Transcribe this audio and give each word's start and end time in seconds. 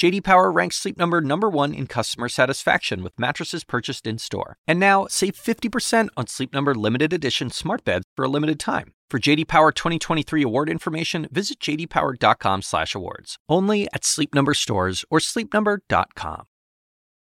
JD 0.00 0.24
Power 0.24 0.50
ranks 0.50 0.76
Sleep 0.76 0.96
Number 0.96 1.20
number 1.20 1.50
1 1.50 1.74
in 1.74 1.86
customer 1.86 2.30
satisfaction 2.30 3.02
with 3.02 3.20
mattresses 3.20 3.64
purchased 3.64 4.06
in-store. 4.06 4.56
And 4.66 4.80
now, 4.80 5.06
save 5.10 5.34
50% 5.34 6.08
on 6.16 6.26
Sleep 6.26 6.54
Number 6.54 6.74
limited 6.74 7.12
edition 7.12 7.50
smart 7.50 7.84
beds 7.84 8.06
for 8.16 8.24
a 8.24 8.28
limited 8.28 8.58
time. 8.58 8.94
For 9.10 9.18
JD 9.18 9.46
Power 9.46 9.72
2023 9.72 10.42
award 10.42 10.70
information, 10.70 11.28
visit 11.30 11.60
jdpower.com/awards. 11.60 13.36
Only 13.46 13.88
at 13.92 14.06
Sleep 14.06 14.34
Number 14.34 14.54
stores 14.54 15.04
or 15.10 15.18
sleepnumber.com. 15.18 16.46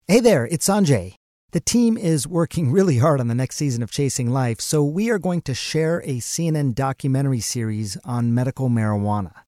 Hey 0.08 0.20
there, 0.20 0.48
it's 0.48 0.68
Sanjay. 0.68 1.18
The 1.52 1.60
team 1.60 2.00
is 2.00 2.28
working 2.28 2.72
really 2.72 2.98
hard 2.98 3.20
on 3.20 3.28
the 3.28 3.36
next 3.36 3.58
season 3.58 3.84
of 3.84 3.92
Chasing 3.92 4.32
Life, 4.32 4.60
so 4.60 4.84
we 4.84 5.12
are 5.12 5.20
going 5.20 5.42
to 5.42 5.54
share 5.54 6.00
a 6.00 6.18
CNN 6.20 6.74
documentary 6.74 7.42
series 7.42 7.96
on 8.04 8.34
medical 8.34 8.70
marijuana. 8.70 9.45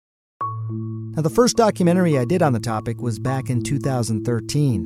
Now, 0.70 1.22
the 1.22 1.30
first 1.30 1.58
documentary 1.58 2.18
I 2.18 2.26
did 2.26 2.42
on 2.42 2.54
the 2.54 2.60
topic 2.60 3.02
was 3.02 3.20
back 3.20 3.50
in 3.50 3.64
2013. 3.64 4.86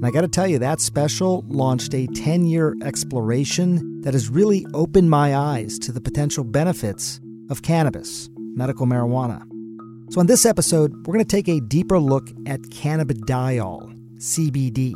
And 0.00 0.06
I 0.06 0.10
got 0.10 0.22
to 0.22 0.28
tell 0.28 0.46
you, 0.46 0.58
that 0.58 0.80
special 0.80 1.44
launched 1.48 1.94
a 1.94 2.06
10 2.06 2.46
year 2.46 2.74
exploration 2.82 4.00
that 4.00 4.14
has 4.14 4.28
really 4.28 4.66
opened 4.72 5.10
my 5.10 5.36
eyes 5.36 5.78
to 5.80 5.92
the 5.92 6.00
potential 6.00 6.42
benefits 6.42 7.20
of 7.50 7.62
cannabis, 7.62 8.30
medical 8.36 8.86
marijuana. 8.86 9.42
So, 10.10 10.20
in 10.20 10.26
this 10.26 10.46
episode, 10.46 10.92
we're 11.06 11.14
going 11.14 11.24
to 11.24 11.36
take 11.36 11.48
a 11.48 11.60
deeper 11.60 12.00
look 12.00 12.30
at 12.46 12.60
cannabidiol, 12.62 13.94
CBD. 14.16 14.94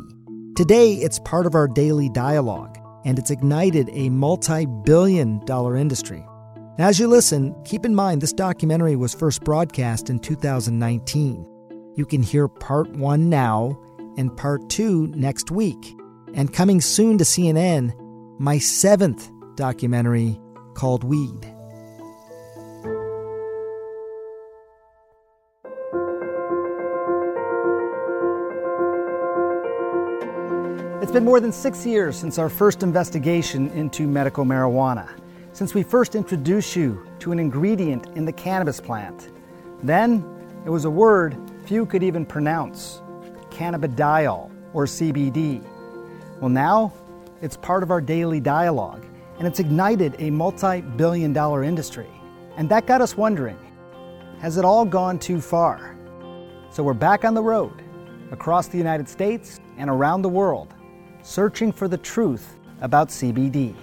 Today, 0.55 0.93
it's 0.93 1.19
part 1.19 1.45
of 1.45 1.55
our 1.55 1.67
daily 1.67 2.09
dialogue, 2.09 2.77
and 3.05 3.19
it's 3.19 3.29
ignited 3.29 3.89
a 3.93 4.09
multi 4.09 4.65
billion 4.83 5.39
dollar 5.45 5.77
industry. 5.77 6.25
As 6.77 6.99
you 6.99 7.07
listen, 7.07 7.55
keep 7.63 7.85
in 7.85 7.95
mind 7.95 8.19
this 8.19 8.33
documentary 8.33 8.97
was 8.97 9.13
first 9.13 9.45
broadcast 9.45 10.09
in 10.09 10.19
2019. 10.19 11.47
You 11.95 12.05
can 12.05 12.21
hear 12.21 12.49
part 12.49 12.89
one 12.89 13.29
now 13.29 13.79
and 14.17 14.35
part 14.35 14.69
two 14.69 15.07
next 15.15 15.51
week. 15.51 15.95
And 16.33 16.51
coming 16.51 16.81
soon 16.81 17.17
to 17.19 17.23
CNN, 17.23 17.93
my 18.39 18.57
seventh 18.57 19.31
documentary 19.55 20.37
called 20.73 21.05
Weed. 21.05 21.45
It's 31.01 31.13
been 31.13 31.23
more 31.23 31.39
than 31.39 31.53
six 31.53 31.85
years 31.85 32.17
since 32.17 32.37
our 32.37 32.49
first 32.49 32.83
investigation 32.83 33.69
into 33.69 34.07
medical 34.07 34.43
marijuana, 34.43 35.09
since 35.55 35.73
we 35.73 35.83
first 35.83 36.15
introduced 36.15 36.75
you 36.75 37.07
to 37.17 37.31
an 37.31 37.39
ingredient 37.39 38.07
in 38.17 38.25
the 38.25 38.33
cannabis 38.33 38.81
plant. 38.81 39.31
Then, 39.83 40.21
it 40.65 40.69
was 40.69 40.83
a 40.83 40.89
word 40.89 41.37
few 41.63 41.85
could 41.85 42.03
even 42.03 42.25
pronounce 42.25 43.01
cannabidiol, 43.51 44.51
or 44.73 44.83
CBD. 44.85 45.63
Well, 46.41 46.49
now 46.49 46.91
it's 47.41 47.55
part 47.55 47.83
of 47.83 47.89
our 47.89 48.01
daily 48.01 48.41
dialogue, 48.41 49.05
and 49.39 49.47
it's 49.47 49.61
ignited 49.61 50.17
a 50.19 50.29
multi 50.29 50.81
billion 50.81 51.31
dollar 51.31 51.63
industry. 51.63 52.09
And 52.57 52.67
that 52.67 52.85
got 52.85 52.99
us 52.99 53.15
wondering 53.15 53.57
has 54.41 54.57
it 54.57 54.65
all 54.65 54.83
gone 54.83 55.17
too 55.17 55.39
far? 55.39 55.95
So 56.69 56.83
we're 56.83 56.93
back 56.93 57.23
on 57.23 57.33
the 57.33 57.41
road, 57.41 57.81
across 58.33 58.67
the 58.67 58.77
United 58.77 59.07
States 59.07 59.61
and 59.77 59.89
around 59.89 60.21
the 60.21 60.29
world, 60.29 60.73
searching 61.23 61.71
for 61.71 61.87
the 61.87 61.97
truth 61.97 62.57
about 62.81 63.07
CBD. 63.07 63.73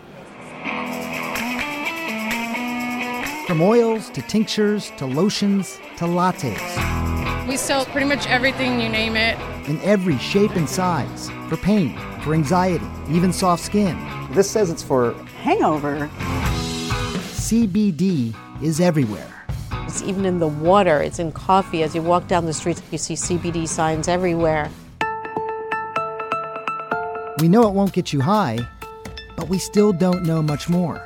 From 3.46 3.60
oils 3.60 4.08
to 4.10 4.22
tinctures 4.22 4.92
to 4.98 5.06
lotions 5.06 5.80
to 5.96 6.04
lattes. 6.04 7.48
We 7.48 7.56
sell 7.56 7.84
pretty 7.86 8.06
much 8.06 8.26
everything, 8.28 8.80
you 8.80 8.88
name 8.88 9.16
it 9.16 9.36
in 9.68 9.80
every 9.80 10.18
shape 10.18 10.52
and 10.52 10.68
size 10.68 11.30
for 11.48 11.56
pain, 11.56 11.98
for 12.20 12.34
anxiety, 12.34 12.86
even 13.10 13.32
soft 13.32 13.64
skin. 13.64 13.98
This 14.32 14.50
says 14.50 14.70
it's 14.70 14.82
for 14.82 15.14
hangover. 15.42 16.08
CBD 17.32 18.34
is 18.62 18.80
everywhere. 18.80 19.28
It's 19.86 20.02
even 20.02 20.24
in 20.24 20.38
the 20.38 20.48
water, 20.48 21.00
it's 21.00 21.18
in 21.18 21.32
coffee. 21.32 21.82
As 21.82 21.94
you 21.94 22.02
walk 22.02 22.28
down 22.28 22.46
the 22.46 22.52
streets, 22.52 22.80
you 22.90 22.98
see 22.98 23.14
CBD 23.14 23.66
signs 23.68 24.08
everywhere. 24.08 24.70
We 27.40 27.48
know 27.48 27.66
it 27.68 27.74
won't 27.74 27.92
get 27.92 28.12
you 28.12 28.20
high, 28.20 28.60
but 29.36 29.48
we 29.48 29.58
still 29.58 29.92
don't 29.92 30.22
know 30.22 30.42
much 30.42 30.68
more. 30.68 31.04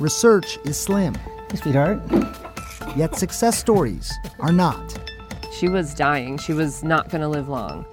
Research 0.00 0.58
is 0.64 0.78
slim. 0.78 1.14
Hey, 1.50 1.56
sweetheart. 1.56 2.00
Yet 2.96 3.16
success 3.16 3.58
stories 3.58 4.12
are 4.38 4.52
not. 4.52 4.96
She 5.52 5.68
was 5.68 5.94
dying. 5.94 6.38
She 6.38 6.52
was 6.52 6.84
not 6.84 7.08
going 7.08 7.22
to 7.22 7.28
live 7.28 7.48
long. 7.48 7.84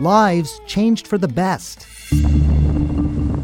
Lives 0.00 0.60
changed 0.66 1.06
for 1.06 1.16
the 1.16 1.28
best. 1.28 1.86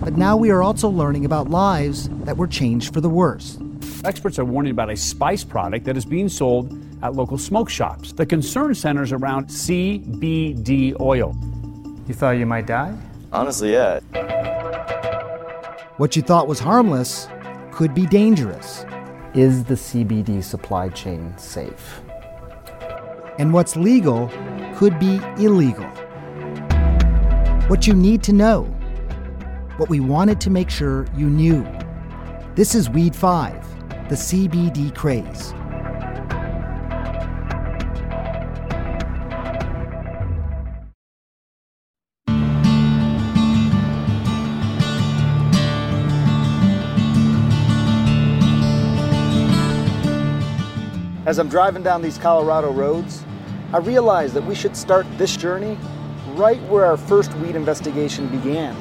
But 0.00 0.16
now 0.16 0.36
we 0.36 0.50
are 0.50 0.60
also 0.60 0.88
learning 0.88 1.25
about 1.25 1.50
lives 1.50 2.08
that 2.25 2.36
were 2.36 2.48
changed 2.48 2.92
for 2.92 3.00
the 3.00 3.08
worse. 3.08 3.58
Experts 4.04 4.41
are 4.41 4.44
warning 4.44 4.72
about 4.72 4.91
a 4.91 4.97
spice 4.97 5.44
product 5.44 5.84
that 5.84 5.97
is 5.97 6.04
being 6.04 6.28
sold 6.28 6.76
at 7.04 7.14
local 7.14 7.38
smoke 7.38 7.70
shops. 7.70 8.10
The 8.10 8.26
concern 8.26 8.75
centers 8.75 9.12
around 9.12 9.47
CBD 9.47 11.00
oil. 11.00 11.37
You 12.08 12.14
thought 12.14 12.32
you 12.32 12.47
might 12.47 12.66
die? 12.66 12.92
Honestly, 13.32 13.72
yeah. 13.75 14.00
What 15.98 16.16
you 16.16 16.22
thought 16.22 16.48
was 16.48 16.58
harmless 16.58 17.28
could 17.70 17.94
be 17.94 18.06
dangerous. 18.06 18.84
Is 19.35 19.65
the 19.65 19.75
CBD 19.75 20.43
supply 20.43 20.89
chain 20.89 21.33
safe? 21.39 22.03
and 23.41 23.55
what's 23.55 23.75
legal 23.75 24.29
could 24.75 24.99
be 24.99 25.19
illegal. 25.39 25.87
What 27.69 27.87
you 27.87 27.95
need 27.95 28.23
to 28.25 28.35
know, 28.35 28.65
what 29.79 29.89
we 29.89 29.99
wanted 29.99 30.43
to 30.43 30.51
make 30.51 30.69
sure 30.69 31.07
you 31.17 31.31
knew. 31.31 31.67
This 32.55 32.75
is 32.75 32.91
Weed 32.91 33.17
5, 33.17 34.09
the 34.11 34.15
CBD 34.15 34.95
craze. 34.95 35.55
As 51.31 51.39
I'm 51.39 51.49
driving 51.49 51.85
down 51.85 52.03
these 52.03 52.19
Colorado 52.19 52.73
roads, 52.73 53.25
I 53.73 53.79
realized 53.79 54.35
that 54.35 54.45
we 54.45 54.57
should 54.57 54.77
start 54.77 55.07
this 55.17 55.37
journey 55.37 55.79
right 56.31 56.61
where 56.63 56.85
our 56.85 56.97
first 56.97 57.33
weed 57.35 57.55
investigation 57.55 58.27
began, 58.27 58.75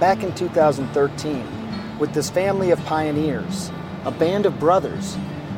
back 0.00 0.24
in 0.24 0.34
2013, 0.34 1.98
with 2.00 2.12
this 2.12 2.28
family 2.28 2.72
of 2.72 2.84
pioneers, 2.84 3.70
a 4.06 4.10
band 4.10 4.44
of 4.44 4.58
brothers 4.58 5.16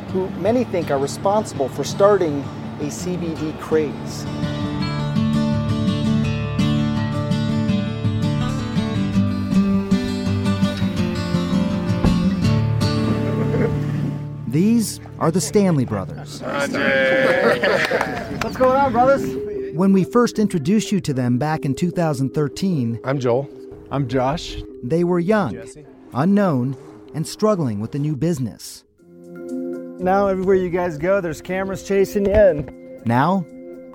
who 0.08 0.28
many 0.32 0.64
think 0.64 0.90
are 0.90 0.98
responsible 0.98 1.70
for 1.70 1.84
starting 1.84 2.40
a 2.80 2.88
CBD 2.88 3.58
craze. 3.58 4.26
Are 15.18 15.30
the 15.30 15.40
Stanley 15.40 15.84
brothers. 15.84 16.42
What's 16.42 16.72
going 18.56 18.76
on, 18.76 18.92
brothers? 18.92 19.24
When 19.74 19.92
we 19.92 20.04
first 20.04 20.38
introduced 20.38 20.92
you 20.92 21.00
to 21.02 21.12
them 21.12 21.38
back 21.38 21.64
in 21.64 21.74
2013, 21.74 23.00
I'm 23.04 23.18
Joel. 23.18 23.48
I'm 23.90 24.08
Josh. 24.08 24.56
They 24.82 25.04
were 25.04 25.18
young, 25.18 25.58
unknown, 26.12 26.76
and 27.14 27.26
struggling 27.26 27.80
with 27.80 27.92
the 27.92 27.98
new 27.98 28.16
business. 28.16 28.84
Now, 29.98 30.28
everywhere 30.28 30.56
you 30.56 30.70
guys 30.70 30.98
go, 30.98 31.20
there's 31.20 31.40
cameras 31.40 31.82
chasing 31.86 32.26
you 32.26 32.32
in. 32.32 33.02
Now, 33.06 33.46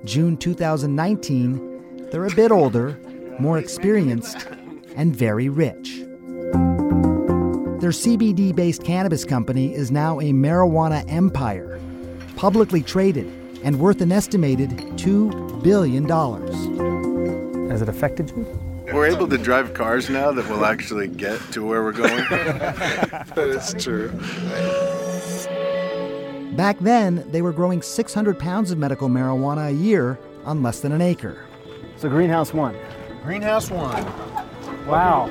June 0.05 0.37
2019, 0.37 2.09
they're 2.11 2.25
a 2.25 2.35
bit 2.35 2.51
older, 2.51 2.99
more 3.39 3.57
experienced, 3.57 4.47
and 4.95 5.15
very 5.15 5.49
rich. 5.49 6.03
Their 7.91 8.15
CBD 8.15 8.55
based 8.55 8.85
cannabis 8.85 9.25
company 9.25 9.75
is 9.75 9.91
now 9.91 10.21
a 10.21 10.31
marijuana 10.31 11.03
empire, 11.11 11.77
publicly 12.37 12.81
traded 12.81 13.25
and 13.65 13.81
worth 13.81 13.99
an 13.99 14.13
estimated 14.13 14.69
$2 14.69 15.61
billion. 15.61 16.07
Has 17.69 17.81
it 17.81 17.89
affected 17.89 18.29
you? 18.29 18.45
We're 18.93 19.07
able 19.07 19.27
to 19.27 19.37
drive 19.37 19.73
cars 19.73 20.09
now 20.09 20.31
that 20.31 20.47
will 20.49 20.63
actually 20.63 21.09
get 21.09 21.41
to 21.51 21.65
where 21.67 21.83
we're 21.83 21.91
going. 21.91 22.15
that 22.29 23.37
is 23.37 23.83
true. 23.83 24.09
Back 26.55 26.79
then, 26.79 27.29
they 27.29 27.41
were 27.41 27.51
growing 27.51 27.81
600 27.81 28.39
pounds 28.39 28.71
of 28.71 28.77
medical 28.77 29.09
marijuana 29.09 29.67
a 29.67 29.73
year 29.73 30.17
on 30.45 30.63
less 30.63 30.79
than 30.79 30.93
an 30.93 31.01
acre. 31.01 31.43
So, 31.97 32.07
Greenhouse 32.07 32.53
One. 32.53 32.77
Greenhouse 33.25 33.69
One. 33.69 34.05
Wow. 34.87 35.29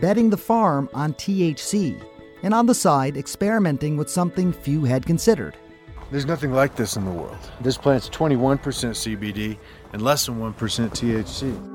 Betting 0.00 0.30
the 0.30 0.36
farm 0.36 0.88
on 0.92 1.14
THC, 1.14 2.00
and 2.42 2.52
on 2.54 2.66
the 2.66 2.74
side, 2.74 3.16
experimenting 3.16 3.96
with 3.96 4.10
something 4.10 4.52
few 4.52 4.84
had 4.84 5.06
considered 5.06 5.56
There's 6.10 6.26
nothing 6.26 6.52
like 6.52 6.76
this 6.76 6.96
in 6.96 7.04
the 7.04 7.10
world. 7.10 7.38
This 7.60 7.76
plant's 7.76 8.08
21% 8.10 8.58
CBD 8.60 9.58
and 9.92 10.02
less 10.02 10.26
than 10.26 10.38
1% 10.38 10.54
THC. 10.54 11.74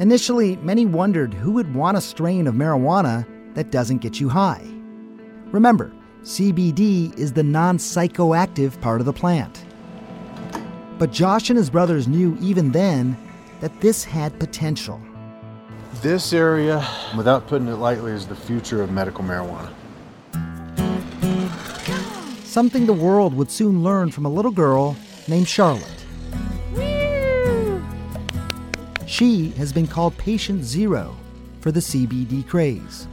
Initially, 0.00 0.56
many 0.56 0.86
wondered 0.86 1.34
who 1.34 1.52
would 1.52 1.74
want 1.74 1.96
a 1.96 2.00
strain 2.00 2.46
of 2.46 2.54
marijuana 2.54 3.26
that 3.54 3.70
doesn't 3.70 3.98
get 3.98 4.20
you 4.20 4.28
high. 4.28 4.64
Remember, 5.52 5.92
CBD 6.22 7.16
is 7.18 7.32
the 7.32 7.42
non 7.42 7.78
psychoactive 7.78 8.80
part 8.80 9.00
of 9.00 9.06
the 9.06 9.12
plant. 9.12 9.64
But 10.98 11.12
Josh 11.12 11.50
and 11.50 11.58
his 11.58 11.68
brothers 11.68 12.08
knew 12.08 12.36
even 12.40 12.72
then 12.72 13.16
that 13.60 13.80
this 13.80 14.04
had 14.04 14.38
potential. 14.38 15.00
This 16.00 16.32
area, 16.32 16.86
without 17.16 17.46
putting 17.46 17.68
it 17.68 17.76
lightly, 17.76 18.12
is 18.12 18.26
the 18.26 18.34
future 18.34 18.82
of 18.82 18.90
medical 18.90 19.22
marijuana. 19.22 19.70
Something 22.44 22.86
the 22.86 22.92
world 22.92 23.34
would 23.34 23.50
soon 23.50 23.82
learn 23.82 24.10
from 24.10 24.26
a 24.26 24.28
little 24.28 24.50
girl 24.50 24.96
named 25.28 25.46
Charlotte. 25.46 26.04
She 29.06 29.50
has 29.50 29.72
been 29.72 29.86
called 29.86 30.16
patient 30.16 30.64
zero 30.64 31.16
for 31.60 31.70
the 31.70 31.80
CBD 31.80 32.48
craze. 32.48 33.06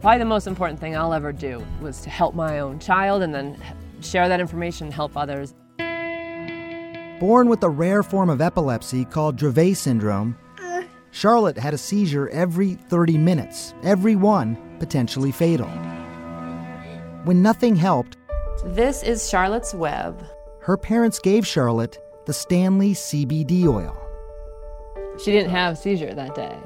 Probably 0.00 0.18
the 0.18 0.24
most 0.24 0.46
important 0.46 0.78
thing 0.78 0.96
I'll 0.96 1.12
ever 1.12 1.32
do 1.32 1.64
was 1.80 2.00
to 2.02 2.10
help 2.10 2.34
my 2.34 2.60
own 2.60 2.78
child 2.78 3.22
and 3.22 3.34
then 3.34 3.60
share 4.00 4.28
that 4.28 4.40
information 4.40 4.86
and 4.86 4.94
help 4.94 5.16
others. 5.16 5.54
Born 7.20 7.48
with 7.48 7.62
a 7.62 7.68
rare 7.68 8.02
form 8.02 8.30
of 8.30 8.40
epilepsy 8.40 9.04
called 9.04 9.36
Dravet 9.36 9.76
syndrome, 9.76 10.36
Charlotte 11.10 11.58
had 11.58 11.74
a 11.74 11.78
seizure 11.78 12.28
every 12.30 12.74
30 12.74 13.18
minutes, 13.18 13.74
every 13.82 14.16
one 14.16 14.56
potentially 14.78 15.30
fatal. 15.32 15.68
When 17.24 17.42
nothing 17.42 17.76
helped, 17.76 18.16
This 18.64 19.02
is 19.02 19.28
Charlotte's 19.28 19.74
Web. 19.74 20.24
her 20.62 20.76
parents 20.76 21.18
gave 21.18 21.46
Charlotte 21.46 21.98
the 22.26 22.32
Stanley 22.32 22.94
CBD 22.94 23.66
oil. 23.66 23.96
She 25.22 25.30
didn't 25.32 25.50
have 25.50 25.74
a 25.74 25.76
seizure 25.76 26.14
that 26.14 26.34
day. 26.34 26.56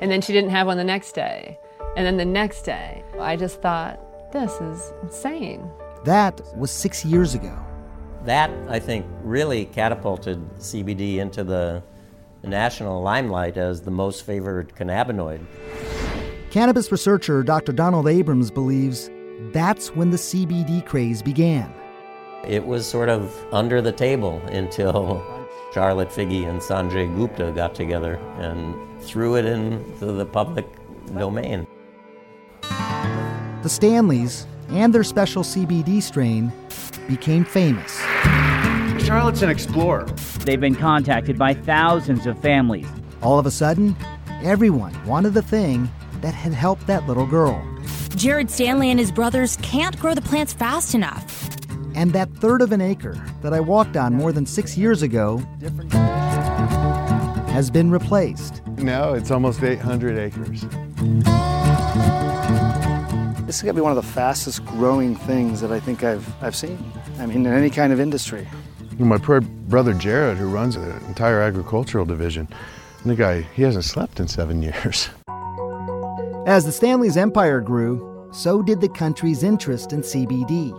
And 0.00 0.10
then 0.10 0.20
she 0.20 0.32
didn't 0.32 0.50
have 0.50 0.66
one 0.66 0.76
the 0.76 0.84
next 0.84 1.12
day. 1.12 1.58
And 1.96 2.04
then 2.04 2.16
the 2.16 2.24
next 2.24 2.62
day. 2.62 3.02
I 3.20 3.36
just 3.36 3.62
thought, 3.62 4.00
this 4.32 4.52
is 4.60 4.92
insane. 5.02 5.70
That 6.04 6.40
was 6.56 6.70
six 6.70 7.04
years 7.04 7.34
ago. 7.34 7.56
That, 8.24 8.50
I 8.68 8.78
think, 8.78 9.04
really 9.22 9.66
catapulted 9.66 10.38
CBD 10.56 11.16
into 11.18 11.44
the 11.44 11.82
national 12.42 13.02
limelight 13.02 13.56
as 13.56 13.82
the 13.82 13.90
most 13.90 14.24
favored 14.24 14.74
cannabinoid. 14.74 15.44
Cannabis 16.50 16.90
researcher 16.92 17.42
Dr. 17.42 17.72
Donald 17.72 18.08
Abrams 18.08 18.50
believes 18.50 19.10
that's 19.52 19.88
when 19.94 20.10
the 20.10 20.16
CBD 20.16 20.84
craze 20.86 21.20
began. 21.20 21.72
It 22.46 22.64
was 22.64 22.86
sort 22.86 23.08
of 23.08 23.44
under 23.52 23.82
the 23.82 23.92
table 23.92 24.40
until 24.48 25.22
Charlotte 25.72 26.10
Figi 26.10 26.48
and 26.48 26.60
Sanjay 26.60 27.14
Gupta 27.16 27.52
got 27.52 27.74
together 27.74 28.16
and 28.38 28.74
threw 29.02 29.36
it 29.36 29.44
into 29.44 30.12
the 30.12 30.26
public 30.26 30.66
domain. 31.14 31.66
The 32.62 33.68
Stanleys 33.68 34.46
and 34.68 34.94
their 34.94 35.04
special 35.04 35.42
CBD 35.42 36.02
strain 36.02 36.52
became 37.08 37.44
famous. 37.44 38.03
Charlotte's 39.04 39.42
an 39.42 39.50
explorer. 39.50 40.06
They've 40.46 40.60
been 40.60 40.74
contacted 40.74 41.38
by 41.38 41.52
thousands 41.52 42.26
of 42.26 42.38
families. 42.40 42.86
All 43.22 43.38
of 43.38 43.44
a 43.44 43.50
sudden, 43.50 43.94
everyone 44.42 44.94
wanted 45.04 45.34
the 45.34 45.42
thing 45.42 45.90
that 46.22 46.32
had 46.32 46.54
helped 46.54 46.86
that 46.86 47.06
little 47.06 47.26
girl. 47.26 47.62
Jared 48.16 48.50
Stanley 48.50 48.90
and 48.90 48.98
his 48.98 49.12
brothers 49.12 49.56
can't 49.56 49.98
grow 49.98 50.14
the 50.14 50.22
plants 50.22 50.54
fast 50.54 50.94
enough. 50.94 51.50
And 51.94 52.14
that 52.14 52.30
third 52.36 52.62
of 52.62 52.72
an 52.72 52.80
acre 52.80 53.22
that 53.42 53.52
I 53.52 53.60
walked 53.60 53.96
on 53.98 54.14
more 54.14 54.32
than 54.32 54.46
six 54.46 54.78
years 54.78 55.02
ago 55.02 55.36
has 57.48 57.70
been 57.70 57.90
replaced. 57.90 58.66
Now 58.78 59.12
it's 59.12 59.30
almost 59.30 59.62
800 59.62 60.16
acres. 60.16 60.62
This 63.46 63.56
is 63.56 63.62
going 63.62 63.74
to 63.74 63.78
be 63.78 63.82
one 63.82 63.92
of 63.92 63.96
the 63.96 64.10
fastest 64.10 64.64
growing 64.64 65.14
things 65.14 65.60
that 65.60 65.70
I 65.70 65.78
think 65.78 66.02
I've, 66.02 66.26
I've 66.42 66.56
seen. 66.56 66.82
I 67.18 67.26
mean, 67.26 67.44
in 67.44 67.52
any 67.52 67.68
kind 67.68 67.92
of 67.92 68.00
industry. 68.00 68.48
My 68.98 69.18
poor 69.18 69.40
brother 69.40 69.92
Jared, 69.92 70.38
who 70.38 70.48
runs 70.48 70.76
the 70.76 70.96
entire 71.06 71.40
agricultural 71.40 72.04
division, 72.04 72.48
the 73.04 73.16
guy, 73.16 73.42
he 73.54 73.62
hasn't 73.62 73.84
slept 73.84 74.20
in 74.20 74.28
seven 74.28 74.62
years. 74.62 75.10
As 76.46 76.64
the 76.64 76.72
Stanley's 76.72 77.16
empire 77.16 77.60
grew, 77.60 78.28
so 78.32 78.62
did 78.62 78.80
the 78.80 78.88
country's 78.88 79.42
interest 79.42 79.92
in 79.92 80.00
CBD. 80.00 80.72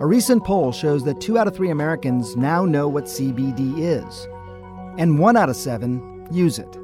A 0.00 0.06
recent 0.06 0.44
poll 0.44 0.72
shows 0.72 1.04
that 1.04 1.20
two 1.20 1.38
out 1.38 1.46
of 1.46 1.54
three 1.54 1.70
Americans 1.70 2.36
now 2.36 2.64
know 2.64 2.88
what 2.88 3.04
CBD 3.04 3.78
is, 3.78 4.26
and 4.98 5.18
one 5.18 5.36
out 5.36 5.48
of 5.48 5.56
seven 5.56 6.26
use 6.30 6.58
it. 6.58 6.76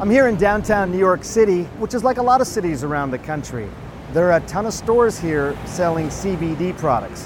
I'm 0.00 0.10
here 0.10 0.28
in 0.28 0.36
downtown 0.36 0.90
New 0.90 0.98
York 0.98 1.24
City, 1.24 1.62
which 1.78 1.94
is 1.94 2.04
like 2.04 2.18
a 2.18 2.22
lot 2.22 2.40
of 2.40 2.46
cities 2.46 2.84
around 2.84 3.10
the 3.10 3.18
country. 3.18 3.68
There 4.14 4.30
are 4.30 4.36
a 4.36 4.46
ton 4.46 4.64
of 4.64 4.72
stores 4.72 5.18
here 5.18 5.56
selling 5.66 6.06
CBD 6.06 6.78
products. 6.78 7.22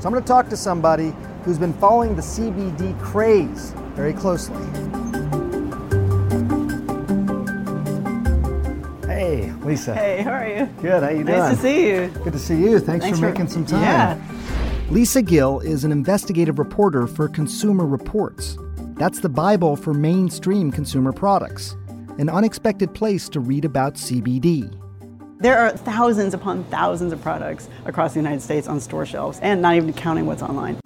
So 0.00 0.06
I'm 0.06 0.12
going 0.12 0.24
to 0.24 0.26
talk 0.26 0.48
to 0.48 0.56
somebody 0.56 1.14
who's 1.44 1.56
been 1.56 1.72
following 1.74 2.16
the 2.16 2.22
CBD 2.22 3.00
craze 3.00 3.72
very 3.94 4.12
closely. 4.12 4.56
Hey, 9.06 9.52
Lisa. 9.62 9.94
Hey, 9.94 10.22
how 10.22 10.32
are 10.32 10.48
you? 10.48 10.66
Good. 10.82 11.02
How 11.02 11.08
are 11.08 11.12
you 11.12 11.22
doing? 11.22 11.38
Nice 11.38 11.56
to 11.56 11.62
see 11.62 11.88
you. 11.90 12.08
Good 12.24 12.32
to 12.32 12.38
see 12.40 12.56
you. 12.56 12.80
Thanks, 12.80 13.04
Thanks 13.04 13.20
for 13.20 13.26
for- 13.26 13.30
making 13.32 13.46
some 13.48 13.64
time. 13.64 13.82
Yeah. 13.82 14.18
Lisa 14.90 15.22
Gill 15.22 15.60
is 15.60 15.84
an 15.84 15.92
investigative 15.92 16.58
reporter 16.58 17.06
for 17.06 17.28
Consumer 17.28 17.86
Reports. 17.86 18.58
That's 18.96 19.20
the 19.20 19.28
Bible 19.28 19.76
for 19.76 19.94
mainstream 19.94 20.72
consumer 20.72 21.12
products, 21.12 21.76
an 22.18 22.28
unexpected 22.28 22.94
place 22.94 23.28
to 23.28 23.38
read 23.38 23.64
about 23.64 23.94
CBD. 23.94 24.76
There 25.38 25.58
are 25.58 25.70
thousands 25.70 26.32
upon 26.32 26.64
thousands 26.64 27.12
of 27.12 27.20
products 27.20 27.68
across 27.84 28.14
the 28.14 28.20
United 28.20 28.40
States 28.40 28.66
on 28.66 28.80
store 28.80 29.04
shelves, 29.04 29.38
and 29.40 29.60
not 29.60 29.74
even 29.76 29.92
counting 29.92 30.24
what's 30.24 30.42
online. 30.42 30.78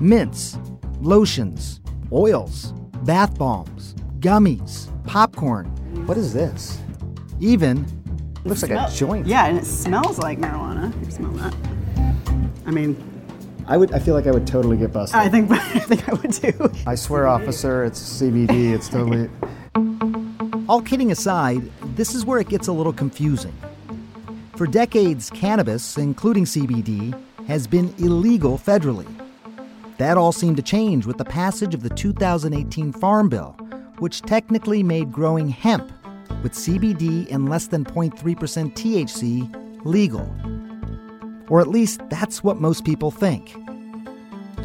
Mints, 0.00 0.58
lotions, 1.00 1.80
oils, 2.10 2.72
bath 3.04 3.38
bombs, 3.38 3.94
gummies, 4.18 4.90
popcorn. 5.06 5.66
What 6.06 6.18
is 6.18 6.32
this? 6.32 6.80
Even 7.38 7.86
looks 8.44 8.62
like 8.62 8.72
a 8.72 8.88
joint. 8.92 9.28
Yeah, 9.28 9.46
and 9.46 9.56
it 9.56 9.64
smells 9.64 10.18
like 10.18 10.38
marijuana. 10.40 10.92
You 11.04 11.10
smell 11.12 11.30
that? 11.32 11.54
I 12.66 12.72
mean, 12.72 12.96
I 13.68 13.76
would. 13.76 13.92
I 13.92 14.00
feel 14.00 14.14
like 14.14 14.26
I 14.26 14.32
would 14.32 14.48
totally 14.48 14.78
get 14.78 14.92
busted. 14.92 15.16
I 15.16 15.28
think 15.28 15.48
I 15.52 15.78
think 15.78 16.08
I 16.08 16.14
would 16.14 16.32
too. 16.32 16.72
I 16.88 16.96
swear, 16.96 17.28
officer, 17.28 17.84
it's 17.84 18.20
CBD. 18.20 18.72
It's 18.74 18.88
totally. 18.88 19.30
All 20.68 20.82
kidding 20.82 21.12
aside, 21.12 21.62
this 22.00 22.14
is 22.14 22.24
where 22.24 22.40
it 22.40 22.48
gets 22.48 22.66
a 22.66 22.72
little 22.72 22.94
confusing. 22.94 23.52
For 24.56 24.66
decades, 24.66 25.28
cannabis, 25.28 25.98
including 25.98 26.46
CBD, 26.46 27.12
has 27.46 27.66
been 27.66 27.94
illegal 27.98 28.56
federally. 28.56 29.06
That 29.98 30.16
all 30.16 30.32
seemed 30.32 30.56
to 30.56 30.62
change 30.62 31.04
with 31.04 31.18
the 31.18 31.26
passage 31.26 31.74
of 31.74 31.82
the 31.82 31.90
2018 31.90 32.94
Farm 32.94 33.28
Bill, 33.28 33.54
which 33.98 34.22
technically 34.22 34.82
made 34.82 35.12
growing 35.12 35.50
hemp 35.50 35.92
with 36.42 36.54
CBD 36.54 37.30
and 37.30 37.50
less 37.50 37.66
than 37.66 37.84
0.3% 37.84 38.14
THC 38.72 39.84
legal. 39.84 40.26
Or 41.50 41.60
at 41.60 41.68
least 41.68 42.00
that's 42.08 42.42
what 42.42 42.62
most 42.62 42.86
people 42.86 43.10
think. 43.10 43.54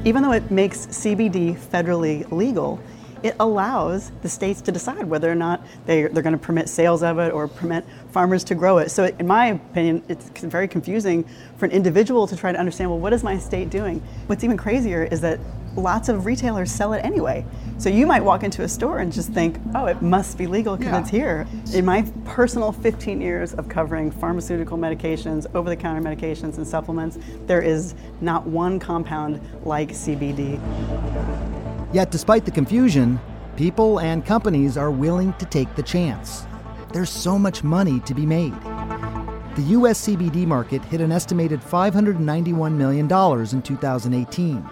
Even 0.06 0.24
though 0.24 0.32
it 0.32 0.50
makes 0.52 0.86
CBD 0.86 1.58
federally 1.58 2.32
legal, 2.32 2.80
it 3.26 3.36
allows 3.40 4.12
the 4.22 4.30
states 4.30 4.62
to 4.62 4.72
decide 4.72 5.04
whether 5.06 5.32
or 5.32 5.36
not 5.36 5.60
they, 5.88 6.04
they're 6.04 6.22
going 6.22 6.38
to 6.38 6.46
permit 6.46 6.70
sales 6.70 7.02
of 7.02 7.18
it 7.18 7.34
or 7.34 7.48
permit 7.48 7.84
farmers 8.12 8.44
to 8.44 8.54
grow 8.54 8.78
it. 8.78 8.92
So, 8.92 9.06
in 9.06 9.26
my 9.26 9.48
opinion, 9.48 10.04
it's 10.08 10.30
very 10.42 10.68
confusing 10.68 11.28
for 11.58 11.66
an 11.66 11.72
individual 11.72 12.28
to 12.28 12.38
try 12.38 12.52
to 12.52 12.60
understand 12.60 12.92
well, 12.92 13.00
what 13.00 13.14
is 13.14 13.24
my 13.24 13.40
state 13.40 13.72
doing? 13.72 14.00
What's 14.28 14.44
even 14.44 14.58
crazier 14.58 15.06
is 15.06 15.22
that 15.22 15.40
lots 15.76 16.08
of 16.08 16.26
retailers 16.26 16.72
sell 16.72 16.94
it 16.94 17.04
anyway. 17.04 17.44
So, 17.80 17.90
you 17.90 18.06
might 18.06 18.24
walk 18.24 18.44
into 18.44 18.62
a 18.62 18.68
store 18.68 19.00
and 19.00 19.12
just 19.12 19.32
think, 19.34 19.58
oh, 19.74 19.88
it 19.88 20.04
must 20.04 20.38
be 20.38 20.46
legal 20.46 20.78
because 20.78 20.94
Yeah. 20.94 21.00
it's 21.02 21.10
here. 21.10 21.48
In 21.74 21.84
my 21.84 22.04
personal 22.26 22.72
15 22.72 23.20
years 23.22 23.56
of 23.56 23.68
covering 23.68 24.12
pharmaceutical 24.12 24.78
medications, 24.78 25.48
over 25.56 25.68
the 25.68 25.76
counter 25.76 26.00
medications, 26.02 26.58
and 26.58 26.68
supplements, 26.68 27.18
there 27.48 27.62
is 27.62 27.96
not 28.22 28.46
one 28.46 28.80
compound 28.80 29.42
like 29.64 29.90
CBD. 29.90 30.60
Yet, 31.96 32.12
despite 32.12 32.44
the 32.44 32.52
confusion, 32.52 33.22
people 33.56 34.02
and 34.02 34.26
companies 34.26 34.76
are 34.76 34.92
willing 34.92 35.32
to 35.36 35.46
take 35.46 35.74
the 35.76 35.82
chance. 35.82 36.46
There's 36.92 37.10
so 37.10 37.40
much 37.40 37.64
money 37.64 38.02
to 38.02 38.14
be 38.14 38.26
made. 38.26 38.54
the 39.56 39.62
U.S. 39.78 40.06
CBD 40.06 40.46
market 40.46 40.84
hit 40.84 41.00
an 41.00 41.14
estimated 41.14 41.62
$591 41.62 42.74
million 42.74 43.06
in 43.06 43.62
2018, 43.62 44.70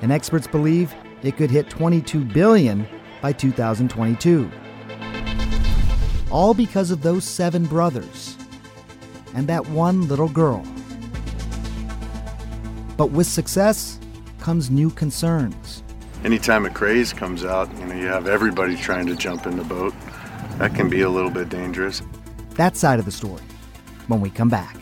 and 0.00 0.10
experts 0.10 0.46
believe 0.46 0.94
it 1.22 1.36
could 1.36 1.50
hit 1.50 1.68
22 1.68 2.24
billion 2.24 2.86
by 3.20 3.32
2022. 3.32 4.50
All 6.30 6.54
because 6.54 6.90
of 6.90 7.02
those 7.02 7.24
seven 7.24 7.66
brothers 7.66 8.38
and 9.34 9.46
that 9.46 9.66
one 9.68 10.08
little 10.08 10.30
girl. 10.30 10.64
But 12.96 13.10
with 13.10 13.26
success 13.26 13.98
comes 14.40 14.70
new 14.70 14.88
concerns. 14.88 15.61
Anytime 16.24 16.66
a 16.66 16.70
craze 16.70 17.12
comes 17.12 17.44
out, 17.44 17.68
you 17.78 17.84
know, 17.84 17.94
you 17.94 18.06
have 18.06 18.28
everybody 18.28 18.76
trying 18.76 19.06
to 19.08 19.16
jump 19.16 19.46
in 19.46 19.56
the 19.56 19.64
boat. 19.64 19.92
That 20.58 20.72
can 20.72 20.88
be 20.88 21.00
a 21.00 21.08
little 21.08 21.30
bit 21.30 21.48
dangerous. 21.48 22.00
That 22.50 22.76
side 22.76 23.00
of 23.00 23.04
the 23.04 23.10
story 23.10 23.42
when 24.06 24.20
we 24.20 24.30
come 24.30 24.48
back. 24.48 24.76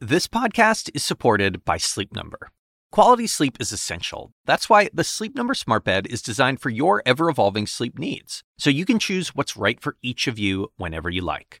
This 0.00 0.26
podcast 0.26 0.90
is 0.94 1.04
supported 1.04 1.64
by 1.64 1.76
Sleep 1.76 2.14
Number. 2.14 2.50
Quality 2.92 3.26
sleep 3.26 3.58
is 3.60 3.72
essential. 3.72 4.32
That's 4.46 4.70
why 4.70 4.88
the 4.94 5.04
Sleep 5.04 5.34
Number 5.34 5.52
Smart 5.52 5.84
Bed 5.84 6.06
is 6.06 6.22
designed 6.22 6.60
for 6.60 6.70
your 6.70 7.02
ever 7.04 7.28
evolving 7.28 7.66
sleep 7.66 7.98
needs, 7.98 8.42
so 8.56 8.70
you 8.70 8.86
can 8.86 8.98
choose 8.98 9.34
what's 9.34 9.56
right 9.56 9.78
for 9.80 9.96
each 10.02 10.26
of 10.26 10.38
you 10.38 10.68
whenever 10.76 11.10
you 11.10 11.22
like. 11.22 11.60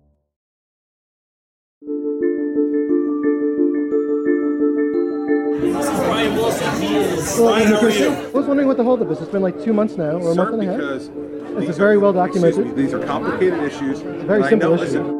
He 7.41 7.63
how 7.65 7.79
are 7.81 7.89
you? 7.89 8.09
I 8.09 8.27
was 8.31 8.45
wondering 8.45 8.67
what 8.67 8.77
the 8.77 8.83
holdup 8.83 9.09
is. 9.11 9.19
It's 9.21 9.31
been 9.31 9.41
like 9.41 9.61
two 9.63 9.73
months 9.73 9.97
now, 9.97 10.11
or 10.17 10.31
a 10.31 10.35
month 10.35 10.53
and 10.53 10.61
a 10.61 10.65
half. 10.65 10.77
because 10.77 11.69
It's 11.69 11.77
very 11.77 11.97
well 11.97 12.13
documented. 12.13 12.67
me, 12.67 12.71
these 12.73 12.93
are 12.93 13.03
complicated 13.05 13.59
issues. 13.63 13.99
It's 14.01 14.23
a 14.23 14.25
very 14.25 14.43
simple 14.47 14.75
know- 14.75 14.83
issue. 14.83 15.17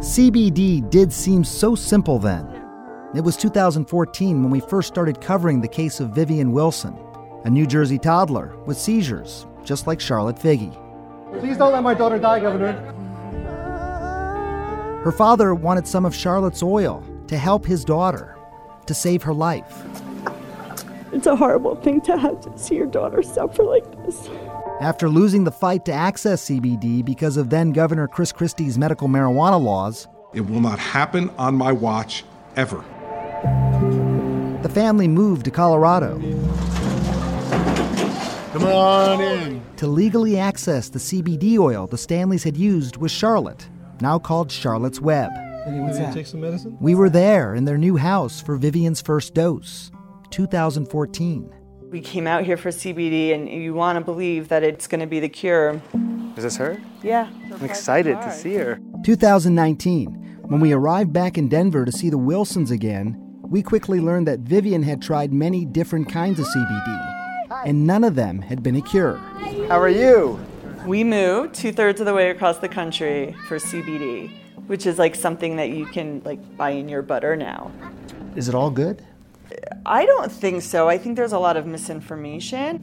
CBD 0.00 0.88
did 0.90 1.12
seem 1.12 1.42
so 1.44 1.74
simple 1.74 2.18
then. 2.18 2.46
It 3.14 3.22
was 3.22 3.36
2014 3.36 4.42
when 4.42 4.50
we 4.50 4.60
first 4.60 4.88
started 4.88 5.20
covering 5.20 5.60
the 5.60 5.68
case 5.68 6.00
of 6.00 6.10
Vivian 6.10 6.52
Wilson, 6.52 6.96
a 7.44 7.50
New 7.50 7.66
Jersey 7.66 7.98
toddler 7.98 8.54
with 8.66 8.76
seizures, 8.76 9.46
just 9.64 9.86
like 9.86 10.00
Charlotte 10.00 10.36
Figi. 10.36 10.72
Please 11.40 11.56
don't 11.56 11.72
let 11.72 11.82
my 11.82 11.94
daughter 11.94 12.18
die, 12.18 12.40
Governor. 12.40 12.72
Her 15.02 15.12
father 15.12 15.54
wanted 15.54 15.86
some 15.86 16.04
of 16.04 16.14
Charlotte's 16.14 16.62
oil 16.62 17.02
to 17.28 17.36
help 17.38 17.64
his 17.64 17.84
daughter, 17.84 18.36
to 18.86 18.94
save 18.94 19.22
her 19.22 19.32
life. 19.34 19.82
It's 21.16 21.26
a 21.26 21.34
horrible 21.34 21.76
thing 21.76 22.02
to 22.02 22.18
have 22.18 22.42
to 22.42 22.58
see 22.58 22.74
your 22.74 22.84
daughter 22.86 23.22
suffer 23.22 23.62
like 23.62 23.84
this. 24.04 24.28
After 24.82 25.08
losing 25.08 25.44
the 25.44 25.50
fight 25.50 25.86
to 25.86 25.92
access 25.92 26.44
CBD 26.44 27.02
because 27.02 27.38
of 27.38 27.48
then 27.48 27.72
Governor 27.72 28.06
Chris 28.06 28.32
Christie's 28.32 28.76
medical 28.76 29.08
marijuana 29.08 29.58
laws, 29.58 30.06
It 30.34 30.42
will 30.42 30.60
not 30.60 30.78
happen 30.78 31.30
on 31.38 31.54
my 31.56 31.72
watch 31.72 32.24
ever. 32.54 32.84
the 34.62 34.68
family 34.68 35.08
moved 35.08 35.46
to 35.46 35.50
Colorado 35.50 36.18
Come 38.52 38.64
on 38.64 39.20
in. 39.22 39.62
to 39.78 39.86
legally 39.86 40.38
access 40.38 40.90
the 40.90 40.98
CBD 40.98 41.58
oil 41.58 41.86
the 41.86 41.96
Stanleys 41.96 42.44
had 42.44 42.58
used 42.58 42.98
with 42.98 43.10
Charlotte, 43.10 43.66
now 44.02 44.18
called 44.18 44.52
Charlotte's 44.52 45.00
Web. 45.00 45.30
What's 45.66 45.96
that? 45.98 46.12
Take 46.12 46.26
some 46.26 46.40
medicine. 46.42 46.76
We 46.80 46.94
were 46.94 47.08
there 47.10 47.54
in 47.54 47.64
their 47.64 47.78
new 47.78 47.96
house 47.96 48.40
for 48.42 48.56
Vivian's 48.56 49.00
first 49.00 49.32
dose, 49.34 49.90
2014. 50.30 51.52
We 51.90 52.00
came 52.00 52.26
out 52.26 52.44
here 52.44 52.56
for 52.56 52.70
CBD, 52.70 53.32
and 53.32 53.48
you 53.48 53.72
want 53.72 53.96
to 53.98 54.04
believe 54.04 54.48
that 54.48 54.62
it's 54.62 54.86
going 54.86 55.00
to 55.00 55.06
be 55.06 55.20
the 55.20 55.28
cure. 55.28 55.80
Is 56.36 56.42
this 56.42 56.56
her? 56.56 56.80
Yeah. 57.02 57.30
I'm 57.52 57.64
excited 57.64 58.20
to 58.20 58.32
see 58.32 58.54
her. 58.54 58.80
2019, 59.04 60.40
when 60.42 60.60
we 60.60 60.72
arrived 60.72 61.12
back 61.12 61.38
in 61.38 61.48
Denver 61.48 61.84
to 61.84 61.92
see 61.92 62.10
the 62.10 62.18
Wilsons 62.18 62.70
again, 62.70 63.22
we 63.42 63.62
quickly 63.62 64.00
learned 64.00 64.26
that 64.26 64.40
Vivian 64.40 64.82
had 64.82 65.00
tried 65.00 65.32
many 65.32 65.64
different 65.64 66.08
kinds 66.08 66.40
of 66.40 66.46
CBD, 66.46 67.46
and 67.64 67.86
none 67.86 68.02
of 68.02 68.16
them 68.16 68.40
had 68.42 68.62
been 68.62 68.76
a 68.76 68.82
cure. 68.82 69.16
How 69.68 69.80
are 69.80 69.88
you? 69.88 70.38
We 70.84 71.04
moved 71.04 71.54
two 71.54 71.72
thirds 71.72 72.00
of 72.00 72.06
the 72.06 72.14
way 72.14 72.30
across 72.30 72.58
the 72.58 72.68
country 72.68 73.34
for 73.46 73.58
CBD, 73.58 74.30
which 74.66 74.86
is 74.86 74.98
like 74.98 75.14
something 75.14 75.56
that 75.56 75.70
you 75.70 75.86
can 75.86 76.22
like 76.24 76.56
buy 76.56 76.70
in 76.70 76.88
your 76.88 77.02
butter 77.02 77.36
now. 77.36 77.70
Is 78.34 78.48
it 78.48 78.54
all 78.54 78.70
good? 78.70 79.04
I 79.88 80.04
don't 80.04 80.32
think 80.32 80.62
so. 80.62 80.88
I 80.88 80.98
think 80.98 81.16
there's 81.16 81.32
a 81.32 81.38
lot 81.38 81.56
of 81.56 81.64
misinformation. 81.64 82.78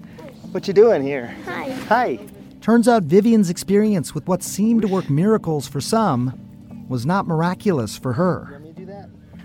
What 0.52 0.70
you 0.70 0.74
doing 0.74 1.04
here? 1.04 1.36
Hi. 1.46 1.72
Hi. 1.90 2.20
Turns 2.62 2.88
out 2.88 3.04
Vivian's 3.04 3.50
experience 3.50 4.16
with 4.16 4.26
what 4.26 4.42
seemed 4.42 4.84
to 4.84 4.88
work 4.88 5.10
miracles 5.10 5.68
for 5.68 5.82
some 5.82 6.86
was 6.88 7.06
not 7.06 7.28
miraculous 7.28 7.98
for 7.98 8.14
her. 8.14 8.62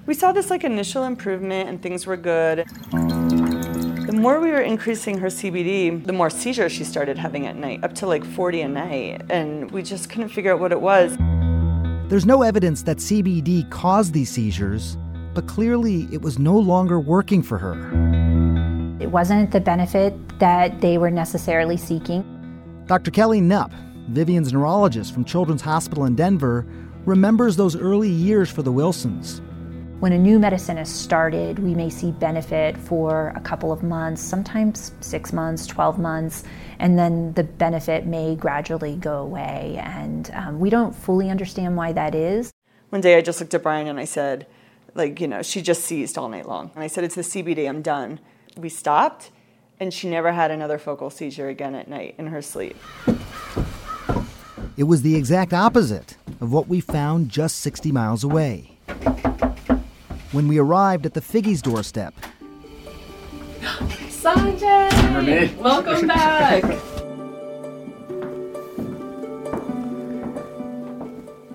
We 0.07 0.15
saw 0.15 0.31
this 0.31 0.51
like 0.51 0.63
initial 0.63 1.03
improvement 1.03 1.69
and 1.69 1.83
things 1.83 2.07
were 2.07 2.17
good. 2.17 2.65
The 2.93 4.15
more 4.15 4.41
we 4.41 4.53
were 4.53 4.61
increasing 4.61 5.19
her 5.19 5.27
CBD, 5.27 6.05
the 6.07 6.13
more 6.13 6.31
seizures 6.31 6.71
she 6.71 6.85
started 6.85 7.19
having 7.19 7.47
at 7.49 7.57
night, 7.57 7.83
up 7.83 7.93
to 7.97 8.07
like 8.07 8.25
40 8.25 8.61
a 8.61 8.69
night. 8.69 9.23
And 9.31 9.69
we 9.73 9.83
just 9.83 10.11
couldn't 10.11 10.29
figure 10.29 10.53
out 10.53 10.61
what 10.61 10.71
it 10.71 10.81
was. 10.81 11.17
There's 12.09 12.25
no 12.25 12.43
evidence 12.43 12.85
that 12.85 12.99
CBD 12.99 13.69
caused 13.71 14.15
these 14.15 14.31
seizures, 14.31 14.97
but 15.39 15.47
clearly 15.47 16.09
it 16.11 16.21
was 16.21 16.37
no 16.37 16.59
longer 16.59 16.99
working 16.99 17.45
for 17.45 17.59
her. 17.59 17.75
It 18.99 19.13
wasn't 19.13 19.53
the 19.53 19.61
benefit 19.61 20.13
that 20.41 20.81
they 20.81 20.99
were 20.99 21.13
necessarily 21.13 21.77
seeking. 21.77 22.25
Dr. 22.87 23.13
Kelly 23.13 23.41
Knupp, 23.41 23.71
Vivian's 24.09 24.53
neurologist 24.53 25.15
from 25.15 25.25
Children's 25.25 25.63
Hospital 25.63 26.07
in 26.07 26.17
Denver, 26.17 26.67
remembers 27.05 27.55
those 27.55 27.77
early 27.77 28.09
years 28.09 28.51
for 28.51 28.63
the 28.63 28.73
Wilsons. 28.73 29.41
When 30.01 30.11
a 30.11 30.19
new 30.19 30.41
medicine 30.41 30.77
is 30.77 30.89
started, 30.89 31.61
we 31.61 31.73
may 31.73 31.89
see 31.89 32.11
benefit 32.11 32.77
for 32.77 33.33
a 33.37 33.41
couple 33.41 33.71
of 33.71 33.85
months, 33.85 34.21
sometimes 34.21 34.91
six 34.99 35.33
months, 35.33 35.69
12 35.69 36.01
months, 36.01 36.43
and 36.81 36.99
then 36.99 37.33
the 37.35 37.45
benefit 37.45 38.07
may 38.07 38.35
gradually 38.35 38.97
go 38.97 39.19
away. 39.19 39.81
And 39.85 40.33
um, 40.35 40.59
we 40.59 40.69
don't 40.69 40.97
fully 40.97 41.31
understand 41.31 41.77
why 41.77 41.93
that 41.93 42.17
is. 42.17 42.53
One 42.89 43.03
day 43.03 43.17
I 43.17 43.21
just 43.21 43.39
looked 43.39 43.55
at 43.55 43.63
Brian 43.63 43.87
and 43.87 44.01
I 44.01 44.05
said, 44.05 44.49
like, 44.99 45.21
you 45.21 45.29
know, 45.29 45.41
she 45.43 45.63
just 45.63 45.85
seized 45.85 46.19
all 46.19 46.29
night 46.29 46.47
long. 46.47 46.73
And 46.75 46.83
I 46.83 46.89
said, 46.89 47.05
it's 47.05 47.15
the 47.15 47.23
CBD, 47.23 47.69
I'm 47.69 47.81
done. 47.81 48.19
We 48.57 48.69
stopped, 48.69 49.31
and 49.79 49.95
she 49.95 50.11
never 50.11 50.33
had 50.33 50.51
another 50.51 50.77
focal 50.77 51.09
seizure 51.09 51.49
again 51.49 51.75
at 51.77 51.89
night 51.89 52.17
in 52.19 52.27
her 52.27 52.43
sleep. 52.43 52.77
It 54.77 54.85
was 54.85 55.03
the 55.03 55.15
exact 55.17 55.55
opposite 55.55 56.17
of 56.41 56.53
what 56.53 56.69
we 56.69 56.81
found 56.81 57.31
just 57.31 57.59
60 57.61 57.93
miles 57.93 58.25
away. 58.25 58.77
when 60.33 60.47
we 60.47 60.59
arrived 60.59 61.07
at 61.07 61.15
the 61.15 61.21
Figi's 61.21 61.63
doorstep. 61.63 62.15
Sanjay! 64.11 65.57
Welcome 65.57 66.07
back! 66.09 66.65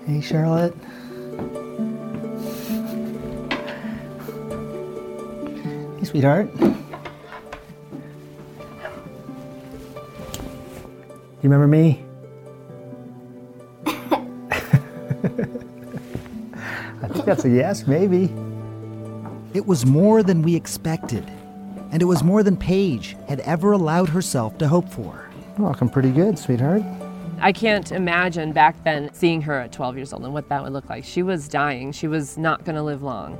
Hey, 0.06 0.20
Charlotte. 0.20 0.74
Hey, 6.04 6.10
sweetheart. 6.10 6.50
You 6.60 6.74
remember 11.42 11.66
me? 11.66 12.04
I 13.86 13.88
think 17.08 17.24
that's 17.24 17.46
a 17.46 17.48
yes, 17.48 17.86
maybe. 17.86 18.24
It 19.54 19.64
was 19.64 19.86
more 19.86 20.22
than 20.22 20.42
we 20.42 20.54
expected, 20.54 21.24
and 21.90 22.02
it 22.02 22.04
was 22.04 22.22
more 22.22 22.42
than 22.42 22.58
Paige 22.58 23.16
had 23.26 23.40
ever 23.40 23.72
allowed 23.72 24.10
herself 24.10 24.58
to 24.58 24.68
hope 24.68 24.90
for. 24.90 25.30
Looking 25.56 25.88
pretty 25.88 26.10
good, 26.10 26.38
sweetheart. 26.38 26.82
I 27.40 27.50
can't 27.52 27.90
imagine 27.92 28.52
back 28.52 28.76
then 28.84 29.08
seeing 29.14 29.40
her 29.40 29.58
at 29.58 29.72
12 29.72 29.96
years 29.96 30.12
old 30.12 30.24
and 30.24 30.34
what 30.34 30.50
that 30.50 30.62
would 30.62 30.74
look 30.74 30.90
like. 30.90 31.02
She 31.04 31.22
was 31.22 31.48
dying. 31.48 31.92
She 31.92 32.08
was 32.08 32.36
not 32.36 32.66
going 32.66 32.76
to 32.76 32.82
live 32.82 33.02
long. 33.02 33.38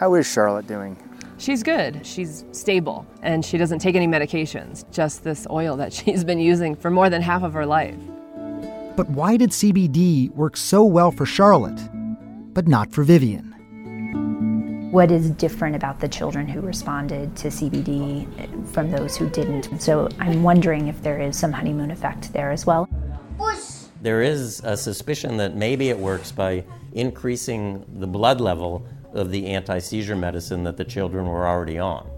How 0.00 0.14
is 0.14 0.26
Charlotte 0.26 0.66
doing? 0.66 0.96
She's 1.36 1.62
good. 1.62 2.06
She's 2.06 2.46
stable 2.52 3.04
and 3.20 3.44
she 3.44 3.58
doesn't 3.58 3.80
take 3.80 3.96
any 3.96 4.06
medications, 4.06 4.90
just 4.90 5.24
this 5.24 5.46
oil 5.50 5.76
that 5.76 5.92
she's 5.98 6.24
been 6.24 6.38
using 6.38 6.74
for 6.74 6.90
more 6.90 7.10
than 7.10 7.20
half 7.20 7.42
of 7.42 7.52
her 7.52 7.66
life. 7.66 7.98
But 8.96 9.10
why 9.10 9.36
did 9.36 9.50
CBD 9.50 10.30
work 10.30 10.56
so 10.56 10.86
well 10.86 11.10
for 11.10 11.26
Charlotte, 11.26 11.78
but 12.54 12.66
not 12.66 12.90
for 12.90 13.04
Vivian? 13.04 14.88
What 14.90 15.10
is 15.10 15.32
different 15.32 15.76
about 15.76 16.00
the 16.00 16.08
children 16.08 16.48
who 16.48 16.62
responded 16.62 17.36
to 17.36 17.48
CBD 17.48 18.26
from 18.68 18.90
those 18.90 19.18
who 19.18 19.28
didn't? 19.28 19.82
So 19.82 20.08
I'm 20.18 20.42
wondering 20.42 20.88
if 20.88 21.02
there 21.02 21.20
is 21.20 21.38
some 21.38 21.52
honeymoon 21.52 21.90
effect 21.90 22.32
there 22.32 22.50
as 22.50 22.64
well. 22.64 22.88
There 24.00 24.22
is 24.22 24.62
a 24.64 24.78
suspicion 24.78 25.36
that 25.36 25.56
maybe 25.56 25.90
it 25.90 25.98
works 25.98 26.32
by 26.32 26.64
increasing 26.94 27.84
the 27.98 28.06
blood 28.06 28.40
level 28.40 28.86
of 29.12 29.30
the 29.30 29.46
anti 29.46 29.78
seizure 29.78 30.16
medicine 30.16 30.64
that 30.64 30.76
the 30.76 30.84
children 30.84 31.26
were 31.26 31.46
already 31.46 31.78
on. 31.78 32.08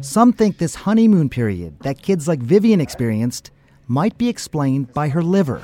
Some 0.00 0.32
think 0.32 0.58
this 0.58 0.74
honeymoon 0.74 1.28
period 1.28 1.78
that 1.80 2.02
kids 2.02 2.26
like 2.26 2.40
Vivian 2.40 2.80
experienced 2.80 3.50
might 3.86 4.18
be 4.18 4.28
explained 4.28 4.92
by 4.92 5.08
her 5.08 5.22
liver. 5.22 5.62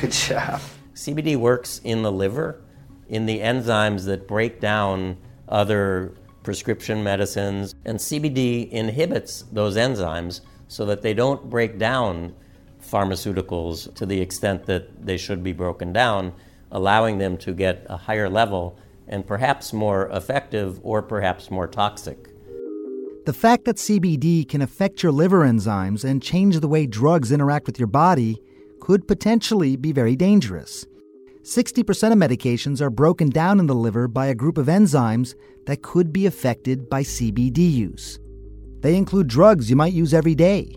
Good 0.00 0.12
job. 0.12 0.60
CBD 0.94 1.36
works 1.36 1.80
in 1.84 2.02
the 2.02 2.12
liver, 2.12 2.60
in 3.08 3.26
the 3.26 3.40
enzymes 3.40 4.04
that 4.06 4.28
break 4.28 4.60
down 4.60 5.16
other 5.48 6.12
prescription 6.42 7.02
medicines, 7.02 7.74
and 7.84 7.98
CBD 7.98 8.70
inhibits 8.70 9.42
those 9.52 9.76
enzymes 9.76 10.40
so 10.68 10.84
that 10.86 11.02
they 11.02 11.14
don't 11.14 11.48
break 11.48 11.78
down 11.78 12.34
pharmaceuticals 12.82 13.94
to 13.94 14.06
the 14.06 14.20
extent 14.20 14.66
that 14.66 15.04
they 15.04 15.16
should 15.16 15.42
be 15.42 15.52
broken 15.52 15.92
down, 15.92 16.32
allowing 16.70 17.18
them 17.18 17.36
to 17.38 17.52
get 17.52 17.86
a 17.88 17.96
higher 17.96 18.28
level 18.28 18.76
and 19.10 19.26
perhaps 19.26 19.74
more 19.74 20.08
effective 20.08 20.80
or 20.82 21.02
perhaps 21.02 21.50
more 21.50 21.66
toxic. 21.66 22.30
The 23.26 23.34
fact 23.34 23.66
that 23.66 23.76
CBD 23.76 24.48
can 24.48 24.62
affect 24.62 25.02
your 25.02 25.12
liver 25.12 25.44
enzymes 25.44 26.04
and 26.04 26.22
change 26.22 26.58
the 26.58 26.68
way 26.68 26.86
drugs 26.86 27.30
interact 27.30 27.66
with 27.66 27.78
your 27.78 27.86
body 27.86 28.40
could 28.80 29.06
potentially 29.06 29.76
be 29.76 29.92
very 29.92 30.16
dangerous. 30.16 30.86
60% 31.42 32.12
of 32.12 32.18
medications 32.18 32.80
are 32.80 32.90
broken 32.90 33.28
down 33.28 33.60
in 33.60 33.66
the 33.66 33.74
liver 33.74 34.08
by 34.08 34.26
a 34.26 34.34
group 34.34 34.56
of 34.56 34.66
enzymes 34.66 35.34
that 35.66 35.82
could 35.82 36.12
be 36.12 36.26
affected 36.26 36.88
by 36.88 37.02
CBD 37.02 37.70
use. 37.70 38.18
They 38.80 38.96
include 38.96 39.26
drugs 39.26 39.68
you 39.68 39.76
might 39.76 39.92
use 39.92 40.14
every 40.14 40.34
day 40.34 40.76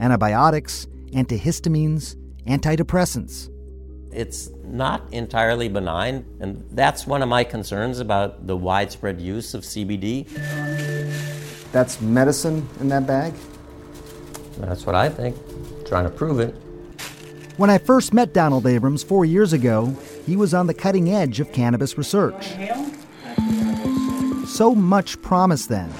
antibiotics, 0.00 0.86
antihistamines, 1.12 2.16
antidepressants. 2.46 3.51
It's 4.12 4.50
not 4.64 5.02
entirely 5.12 5.68
benign, 5.68 6.24
and 6.40 6.64
that's 6.72 7.06
one 7.06 7.22
of 7.22 7.28
my 7.28 7.44
concerns 7.44 7.98
about 7.98 8.46
the 8.46 8.56
widespread 8.56 9.20
use 9.20 9.54
of 9.54 9.62
CBD. 9.62 10.28
That's 11.72 12.00
medicine 12.00 12.68
in 12.80 12.88
that 12.88 13.06
bag? 13.06 13.32
That's 14.58 14.84
what 14.84 14.94
I 14.94 15.08
think. 15.08 15.36
Trying 15.86 16.04
to 16.04 16.10
prove 16.10 16.40
it. 16.40 16.54
When 17.56 17.70
I 17.70 17.78
first 17.78 18.12
met 18.12 18.34
Donald 18.34 18.66
Abrams 18.66 19.02
four 19.02 19.24
years 19.24 19.52
ago, 19.52 19.96
he 20.26 20.36
was 20.36 20.52
on 20.52 20.66
the 20.66 20.74
cutting 20.74 21.10
edge 21.10 21.40
of 21.40 21.52
cannabis 21.52 21.96
research. 21.96 22.48
So 24.46 24.74
much 24.74 25.20
promise 25.22 25.66
then, 25.66 25.90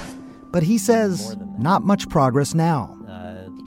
but 0.51 0.62
he 0.62 0.77
says 0.77 1.37
not 1.59 1.83
much 1.83 2.09
progress 2.09 2.53
now. 2.55 2.98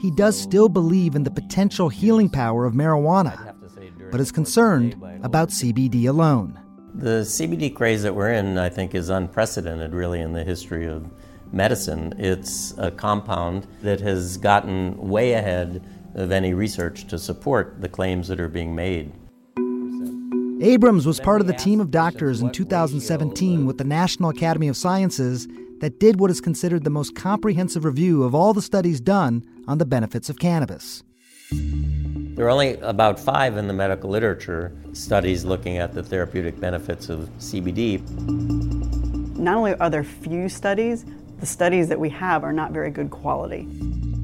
He 0.00 0.10
does 0.12 0.40
still 0.40 0.68
believe 0.68 1.16
in 1.16 1.24
the 1.24 1.30
potential 1.30 1.88
healing 1.88 2.28
power 2.28 2.64
of 2.64 2.74
marijuana, 2.74 3.55
but 4.10 4.20
is 4.20 4.32
concerned 4.32 4.94
about 5.22 5.50
CBD 5.50 6.08
alone. 6.08 6.58
The 6.94 7.22
CBD 7.22 7.74
craze 7.74 8.02
that 8.02 8.14
we're 8.14 8.32
in, 8.32 8.56
I 8.56 8.68
think, 8.68 8.94
is 8.94 9.10
unprecedented 9.10 9.92
really 9.92 10.20
in 10.20 10.32
the 10.32 10.44
history 10.44 10.86
of 10.86 11.10
medicine. 11.52 12.14
It's 12.18 12.74
a 12.78 12.90
compound 12.90 13.66
that 13.82 14.00
has 14.00 14.36
gotten 14.36 14.96
way 14.96 15.34
ahead 15.34 15.84
of 16.14 16.32
any 16.32 16.54
research 16.54 17.06
to 17.08 17.18
support 17.18 17.80
the 17.80 17.88
claims 17.88 18.28
that 18.28 18.40
are 18.40 18.48
being 18.48 18.74
made. 18.74 19.12
Abrams 20.62 21.06
was 21.06 21.20
part 21.20 21.42
of 21.42 21.46
the 21.46 21.52
team 21.52 21.80
of 21.80 21.90
doctors 21.90 22.40
in 22.40 22.50
2017 22.50 23.66
with 23.66 23.76
the 23.76 23.84
National 23.84 24.30
Academy 24.30 24.68
of 24.68 24.76
Sciences 24.76 25.46
that 25.80 26.00
did 26.00 26.18
what 26.18 26.30
is 26.30 26.40
considered 26.40 26.84
the 26.84 26.90
most 26.90 27.14
comprehensive 27.14 27.84
review 27.84 28.22
of 28.22 28.34
all 28.34 28.54
the 28.54 28.62
studies 28.62 29.00
done 29.00 29.44
on 29.68 29.76
the 29.76 29.84
benefits 29.84 30.30
of 30.30 30.38
cannabis. 30.38 31.02
There 32.36 32.44
are 32.44 32.50
only 32.50 32.74
about 32.80 33.18
five 33.18 33.56
in 33.56 33.66
the 33.66 33.72
medical 33.72 34.10
literature 34.10 34.70
studies 34.92 35.46
looking 35.46 35.78
at 35.78 35.94
the 35.94 36.02
therapeutic 36.02 36.60
benefits 36.60 37.08
of 37.08 37.30
CBD. 37.38 38.02
Not 39.38 39.56
only 39.56 39.74
are 39.76 39.88
there 39.88 40.04
few 40.04 40.50
studies, 40.50 41.06
the 41.40 41.46
studies 41.46 41.88
that 41.88 41.98
we 41.98 42.10
have 42.10 42.44
are 42.44 42.52
not 42.52 42.72
very 42.72 42.90
good 42.90 43.10
quality. 43.10 43.60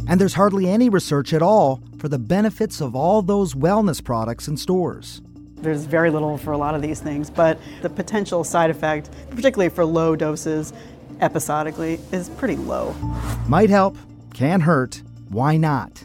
And 0.06 0.20
there's 0.20 0.34
hardly 0.34 0.68
any 0.68 0.90
research 0.90 1.32
at 1.32 1.40
all 1.40 1.80
for 1.96 2.10
the 2.10 2.18
benefits 2.18 2.82
of 2.82 2.94
all 2.94 3.22
those 3.22 3.54
wellness 3.54 4.04
products 4.04 4.46
in 4.46 4.58
stores. 4.58 5.22
There's 5.56 5.84
very 5.86 6.10
little 6.10 6.36
for 6.36 6.52
a 6.52 6.58
lot 6.58 6.74
of 6.74 6.82
these 6.82 7.00
things, 7.00 7.30
but 7.30 7.58
the 7.80 7.88
potential 7.88 8.44
side 8.44 8.68
effect, 8.68 9.08
particularly 9.30 9.70
for 9.70 9.86
low 9.86 10.16
doses 10.16 10.74
episodically, 11.20 11.98
is 12.12 12.28
pretty 12.28 12.56
low. 12.56 12.92
Might 13.48 13.70
help, 13.70 13.96
can 14.34 14.60
hurt, 14.60 15.02
why 15.30 15.56
not? 15.56 16.04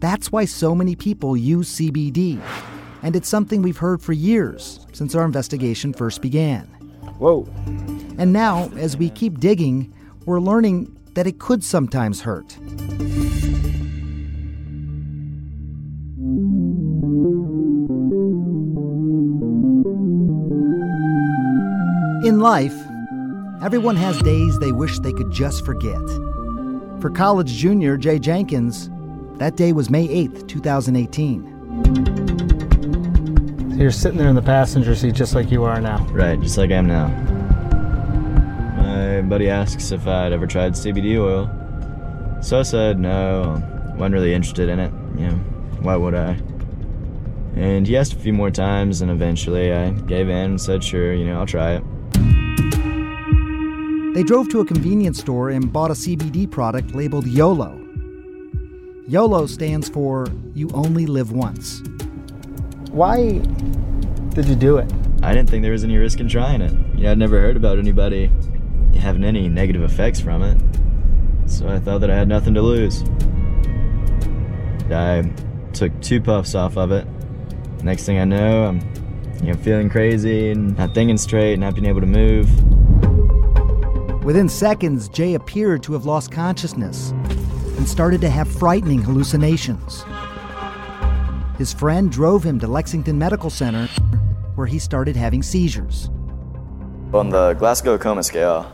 That's 0.00 0.30
why 0.30 0.44
so 0.44 0.74
many 0.74 0.94
people 0.94 1.36
use 1.36 1.76
CBD. 1.76 2.40
And 3.02 3.16
it's 3.16 3.28
something 3.28 3.62
we've 3.62 3.78
heard 3.78 4.02
for 4.02 4.12
years 4.12 4.86
since 4.92 5.14
our 5.14 5.24
investigation 5.24 5.92
first 5.92 6.20
began. 6.20 6.64
Whoa. 7.18 7.46
And 8.18 8.32
now, 8.32 8.70
as 8.76 8.96
we 8.96 9.10
keep 9.10 9.38
digging, 9.40 9.92
we're 10.26 10.40
learning 10.40 10.94
that 11.14 11.26
it 11.26 11.38
could 11.38 11.64
sometimes 11.64 12.20
hurt. 12.22 12.56
In 22.26 22.40
life, 22.40 22.74
everyone 23.62 23.96
has 23.96 24.20
days 24.22 24.58
they 24.58 24.72
wish 24.72 24.98
they 24.98 25.12
could 25.12 25.30
just 25.30 25.64
forget. 25.64 26.02
For 27.00 27.10
college 27.14 27.52
junior 27.52 27.96
Jay 27.96 28.18
Jenkins, 28.18 28.90
that 29.38 29.56
day 29.56 29.72
was 29.72 29.90
May 29.90 30.08
8th, 30.08 30.48
2018. 30.48 31.52
So 33.70 33.76
you're 33.76 33.90
sitting 33.90 34.18
there 34.18 34.28
in 34.28 34.34
the 34.34 34.42
passenger 34.42 34.94
seat 34.94 35.14
just 35.14 35.34
like 35.34 35.50
you 35.50 35.64
are 35.64 35.80
now. 35.80 36.06
Right, 36.06 36.40
just 36.40 36.56
like 36.56 36.70
I 36.70 36.74
am 36.74 36.86
now. 36.86 37.08
My 38.82 39.20
buddy 39.22 39.50
asks 39.50 39.92
if 39.92 40.06
I'd 40.06 40.32
ever 40.32 40.46
tried 40.46 40.72
CBD 40.72 41.18
oil. 41.18 41.50
So 42.42 42.58
I 42.58 42.62
said 42.62 42.98
no, 42.98 43.62
wasn't 43.96 44.14
really 44.14 44.32
interested 44.32 44.68
in 44.68 44.78
it. 44.78 44.92
You 45.18 45.28
know, 45.28 45.36
why 45.80 45.96
would 45.96 46.14
I? 46.14 46.38
And 47.56 47.86
he 47.86 47.96
asked 47.96 48.12
a 48.12 48.16
few 48.16 48.34
more 48.34 48.50
times, 48.50 49.00
and 49.00 49.10
eventually 49.10 49.72
I 49.72 49.90
gave 49.90 50.28
in 50.28 50.36
and 50.36 50.60
said, 50.60 50.84
sure, 50.84 51.14
you 51.14 51.24
know, 51.24 51.38
I'll 51.40 51.46
try 51.46 51.72
it. 51.76 51.82
They 54.14 54.22
drove 54.22 54.48
to 54.50 54.60
a 54.60 54.64
convenience 54.64 55.18
store 55.20 55.50
and 55.50 55.72
bought 55.72 55.90
a 55.90 55.94
CBD 55.94 56.50
product 56.50 56.94
labeled 56.94 57.26
YOLO. 57.26 57.75
YOLO 59.08 59.46
stands 59.46 59.88
for 59.88 60.26
You 60.52 60.68
Only 60.74 61.06
Live 61.06 61.30
Once. 61.30 61.80
Why 62.90 63.38
did 64.30 64.46
you 64.46 64.56
do 64.56 64.78
it? 64.78 64.92
I 65.22 65.32
didn't 65.32 65.48
think 65.48 65.62
there 65.62 65.70
was 65.70 65.84
any 65.84 65.96
risk 65.96 66.18
in 66.18 66.28
trying 66.28 66.60
it. 66.60 66.72
You 66.96 67.04
know, 67.04 67.12
I'd 67.12 67.18
never 67.18 67.40
heard 67.40 67.56
about 67.56 67.78
anybody 67.78 68.32
having 68.98 69.22
any 69.22 69.48
negative 69.48 69.84
effects 69.84 70.18
from 70.18 70.42
it. 70.42 70.60
So 71.48 71.68
I 71.68 71.78
thought 71.78 72.00
that 72.00 72.10
I 72.10 72.16
had 72.16 72.26
nothing 72.26 72.52
to 72.54 72.62
lose. 72.62 73.04
I 74.90 75.30
took 75.72 75.92
two 76.02 76.20
puffs 76.20 76.56
off 76.56 76.76
of 76.76 76.90
it. 76.90 77.06
Next 77.84 78.06
thing 78.06 78.18
I 78.18 78.24
know, 78.24 78.64
I'm 78.64 78.80
you 79.40 79.52
know, 79.52 79.58
feeling 79.58 79.88
crazy 79.88 80.50
and 80.50 80.76
not 80.76 80.94
thinking 80.94 81.16
straight, 81.16 81.60
not 81.60 81.76
being 81.76 81.86
able 81.86 82.00
to 82.00 82.08
move. 82.08 82.48
Within 84.24 84.48
seconds, 84.48 85.08
Jay 85.08 85.34
appeared 85.34 85.84
to 85.84 85.92
have 85.92 86.06
lost 86.06 86.32
consciousness 86.32 87.14
and 87.76 87.88
started 87.88 88.20
to 88.22 88.30
have 88.30 88.48
frightening 88.48 89.02
hallucinations. 89.02 90.04
His 91.58 91.72
friend 91.72 92.10
drove 92.10 92.44
him 92.44 92.58
to 92.60 92.66
Lexington 92.66 93.18
Medical 93.18 93.50
Center, 93.50 93.86
where 94.54 94.66
he 94.66 94.78
started 94.78 95.16
having 95.16 95.42
seizures. 95.42 96.10
On 97.12 97.30
the 97.30 97.54
Glasgow 97.54 97.96
Coma 97.96 98.22
Scale, 98.22 98.70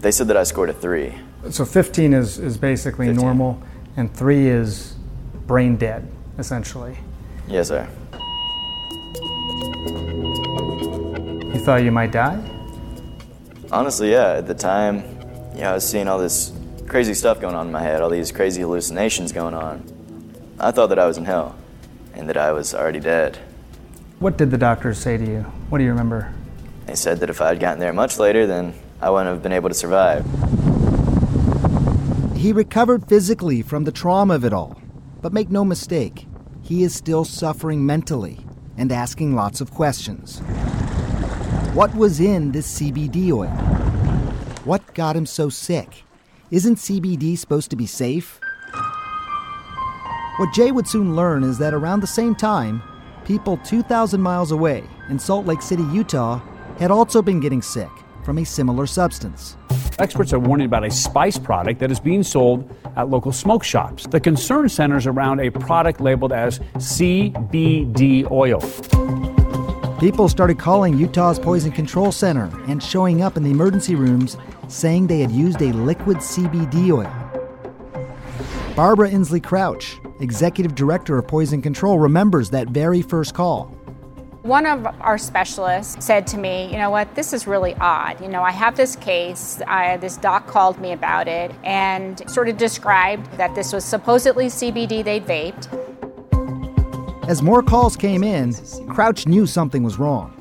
they 0.00 0.10
said 0.10 0.28
that 0.28 0.36
I 0.36 0.42
scored 0.42 0.70
a 0.70 0.72
three. 0.72 1.14
So 1.50 1.64
15 1.64 2.12
is, 2.12 2.38
is 2.38 2.56
basically 2.58 3.06
15. 3.06 3.24
normal, 3.24 3.62
and 3.96 4.12
3 4.14 4.48
is 4.48 4.96
brain 5.46 5.76
dead, 5.76 6.10
essentially. 6.38 6.98
Yes, 7.46 7.68
sir. 7.68 7.88
You 11.54 11.60
thought 11.64 11.82
you 11.82 11.92
might 11.92 12.12
die? 12.12 12.38
Honestly, 13.70 14.10
yeah. 14.10 14.34
At 14.34 14.46
the 14.46 14.54
time, 14.54 15.04
you 15.54 15.60
know, 15.60 15.70
I 15.70 15.74
was 15.74 15.88
seeing 15.88 16.08
all 16.08 16.18
this 16.18 16.50
crazy 16.88 17.14
stuff 17.14 17.40
going 17.40 17.54
on 17.54 17.66
in 17.66 17.72
my 17.72 17.82
head, 17.82 18.00
all 18.00 18.10
these 18.10 18.32
crazy 18.32 18.62
hallucinations 18.62 19.32
going 19.32 19.54
on. 19.54 19.82
I 20.58 20.70
thought 20.70 20.88
that 20.88 20.98
I 20.98 21.06
was 21.06 21.18
in 21.18 21.24
hell 21.24 21.56
and 22.14 22.28
that 22.28 22.36
I 22.36 22.52
was 22.52 22.74
already 22.74 23.00
dead. 23.00 23.38
What 24.18 24.36
did 24.36 24.50
the 24.50 24.58
doctors 24.58 24.98
say 24.98 25.16
to 25.16 25.24
you? 25.24 25.40
What 25.68 25.78
do 25.78 25.84
you 25.84 25.90
remember? 25.90 26.32
They 26.86 26.94
said 26.96 27.20
that 27.20 27.30
if 27.30 27.40
I 27.40 27.48
had 27.48 27.60
gotten 27.60 27.78
there 27.78 27.92
much 27.92 28.18
later, 28.18 28.46
then 28.46 28.74
I 29.00 29.10
wouldn't 29.10 29.28
have 29.28 29.42
been 29.42 29.52
able 29.52 29.68
to 29.68 29.74
survive. 29.74 30.24
He 32.36 32.52
recovered 32.52 33.06
physically 33.08 33.62
from 33.62 33.84
the 33.84 33.92
trauma 33.92 34.34
of 34.34 34.44
it 34.44 34.52
all. 34.52 34.80
But 35.20 35.32
make 35.32 35.50
no 35.50 35.64
mistake, 35.64 36.26
he 36.62 36.84
is 36.84 36.94
still 36.94 37.24
suffering 37.24 37.84
mentally 37.84 38.38
and 38.76 38.92
asking 38.92 39.34
lots 39.34 39.60
of 39.60 39.72
questions. 39.72 40.38
What 41.74 41.94
was 41.94 42.20
in 42.20 42.52
this 42.52 42.80
CBD 42.80 43.32
oil? 43.32 43.48
What 44.64 44.94
got 44.94 45.16
him 45.16 45.26
so 45.26 45.48
sick? 45.48 46.04
Isn't 46.50 46.76
CBD 46.76 47.36
supposed 47.36 47.68
to 47.70 47.76
be 47.76 47.84
safe? 47.84 48.40
What 50.38 50.54
Jay 50.54 50.72
would 50.72 50.88
soon 50.88 51.14
learn 51.14 51.44
is 51.44 51.58
that 51.58 51.74
around 51.74 52.00
the 52.00 52.06
same 52.06 52.34
time, 52.34 52.82
people 53.26 53.58
2,000 53.58 54.18
miles 54.18 54.50
away 54.50 54.84
in 55.10 55.18
Salt 55.18 55.44
Lake 55.44 55.60
City, 55.60 55.82
Utah, 55.92 56.40
had 56.78 56.90
also 56.90 57.20
been 57.20 57.38
getting 57.38 57.60
sick 57.60 57.90
from 58.24 58.38
a 58.38 58.44
similar 58.44 58.86
substance. 58.86 59.58
Experts 59.98 60.32
are 60.32 60.38
warning 60.38 60.64
about 60.64 60.84
a 60.84 60.90
spice 60.90 61.38
product 61.38 61.80
that 61.80 61.90
is 61.90 62.00
being 62.00 62.22
sold 62.22 62.74
at 62.96 63.10
local 63.10 63.32
smoke 63.32 63.62
shops. 63.62 64.06
The 64.06 64.20
concern 64.20 64.70
centers 64.70 65.06
around 65.06 65.40
a 65.40 65.50
product 65.50 66.00
labeled 66.00 66.32
as 66.32 66.60
CBD 66.76 68.30
oil. 68.30 68.60
People 69.98 70.28
started 70.30 70.58
calling 70.58 70.96
Utah's 70.96 71.38
Poison 71.38 71.72
Control 71.72 72.10
Center 72.10 72.48
and 72.68 72.82
showing 72.82 73.20
up 73.20 73.36
in 73.36 73.42
the 73.42 73.50
emergency 73.50 73.96
rooms 73.96 74.38
saying 74.68 75.06
they 75.06 75.20
had 75.20 75.30
used 75.30 75.60
a 75.62 75.72
liquid 75.72 76.18
CBD 76.18 76.92
oil. 76.92 77.28
Barbara 78.76 79.10
Insley 79.10 79.42
Crouch, 79.42 79.98
executive 80.20 80.74
director 80.74 81.18
of 81.18 81.26
Poison 81.26 81.60
Control, 81.60 81.98
remembers 81.98 82.50
that 82.50 82.68
very 82.68 83.02
first 83.02 83.34
call. 83.34 83.74
One 84.42 84.66
of 84.66 84.86
our 85.00 85.18
specialists 85.18 86.06
said 86.06 86.26
to 86.28 86.38
me, 86.38 86.70
you 86.70 86.78
know 86.78 86.90
what, 86.90 87.12
this 87.16 87.32
is 87.32 87.46
really 87.46 87.74
odd. 87.80 88.20
You 88.20 88.28
know, 88.28 88.42
I 88.42 88.52
have 88.52 88.76
this 88.76 88.94
case, 88.94 89.60
I, 89.66 89.96
this 89.96 90.16
doc 90.16 90.46
called 90.46 90.80
me 90.80 90.92
about 90.92 91.26
it 91.26 91.50
and 91.64 92.22
sort 92.30 92.48
of 92.48 92.56
described 92.56 93.30
that 93.32 93.54
this 93.54 93.72
was 93.72 93.84
supposedly 93.84 94.46
CBD 94.46 95.02
they'd 95.02 95.26
vaped. 95.26 95.66
As 97.28 97.42
more 97.42 97.62
calls 97.62 97.96
came 97.96 98.22
in, 98.22 98.54
Crouch 98.88 99.26
knew 99.26 99.44
something 99.44 99.82
was 99.82 99.98
wrong. 99.98 100.37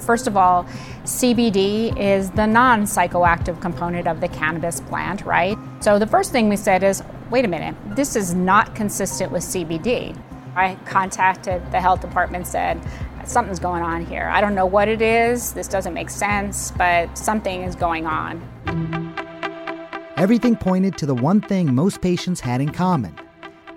First 0.00 0.26
of 0.26 0.36
all, 0.36 0.64
CBD 1.04 1.98
is 1.98 2.30
the 2.30 2.46
non 2.46 2.82
psychoactive 2.82 3.60
component 3.60 4.06
of 4.06 4.20
the 4.20 4.28
cannabis 4.28 4.80
plant, 4.80 5.24
right? 5.24 5.56
So 5.80 5.98
the 5.98 6.06
first 6.06 6.32
thing 6.32 6.48
we 6.48 6.56
said 6.56 6.82
is 6.82 7.02
wait 7.30 7.44
a 7.44 7.48
minute, 7.48 7.76
this 7.94 8.16
is 8.16 8.34
not 8.34 8.74
consistent 8.74 9.30
with 9.30 9.42
CBD. 9.42 10.20
I 10.56 10.74
contacted 10.84 11.62
the 11.70 11.80
health 11.80 12.00
department, 12.00 12.46
said, 12.46 12.80
something's 13.24 13.60
going 13.60 13.82
on 13.82 14.04
here. 14.04 14.28
I 14.32 14.40
don't 14.40 14.56
know 14.56 14.66
what 14.66 14.88
it 14.88 15.00
is, 15.00 15.52
this 15.52 15.68
doesn't 15.68 15.94
make 15.94 16.10
sense, 16.10 16.72
but 16.72 17.16
something 17.16 17.62
is 17.62 17.76
going 17.76 18.06
on. 18.06 18.42
Everything 20.16 20.56
pointed 20.56 20.98
to 20.98 21.06
the 21.06 21.14
one 21.14 21.40
thing 21.40 21.72
most 21.72 22.00
patients 22.00 22.40
had 22.40 22.60
in 22.60 22.70
common 22.72 23.16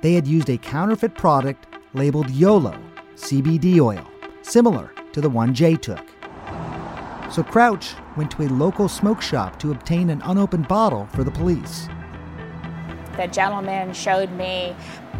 they 0.04 0.14
had 0.14 0.28
used 0.28 0.50
a 0.50 0.58
counterfeit 0.58 1.16
product 1.16 1.66
labeled 1.94 2.30
YOLO, 2.30 2.78
CBD 3.16 3.80
oil, 3.80 4.06
similar 4.42 4.92
to 5.14 5.22
the 5.22 5.30
one 5.30 5.54
Jay 5.54 5.78
took. 5.78 6.13
So 7.34 7.42
Crouch 7.42 7.96
went 8.16 8.30
to 8.34 8.44
a 8.44 8.50
local 8.50 8.88
smoke 8.88 9.20
shop 9.20 9.58
to 9.62 9.72
obtain 9.72 10.12
an 10.12 10.22
unopened 10.24 10.68
bottle 10.68 11.08
for 11.14 11.24
the 11.24 11.32
police. 11.32 11.88
The 13.18 13.26
gentleman 13.26 13.92
showed 13.94 14.32
me 14.34 14.76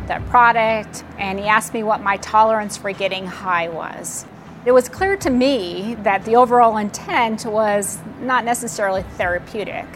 the 0.08 0.22
product 0.30 1.04
and 1.18 1.40
he 1.40 1.46
asked 1.46 1.74
me 1.74 1.82
what 1.82 2.02
my 2.02 2.18
tolerance 2.18 2.78
for 2.78 2.92
getting 2.92 3.26
high 3.26 3.68
was. 3.68 4.28
It 4.64 4.74
was 4.74 4.88
clear 4.88 5.18
to 5.18 5.32
me 5.32 5.96
that 6.04 6.24
the 6.24 6.36
overall 6.36 6.78
intent 6.78 7.48
was 7.48 7.98
not 8.22 8.46
necessarily 8.46 9.02
therapeutic. 9.18 9.88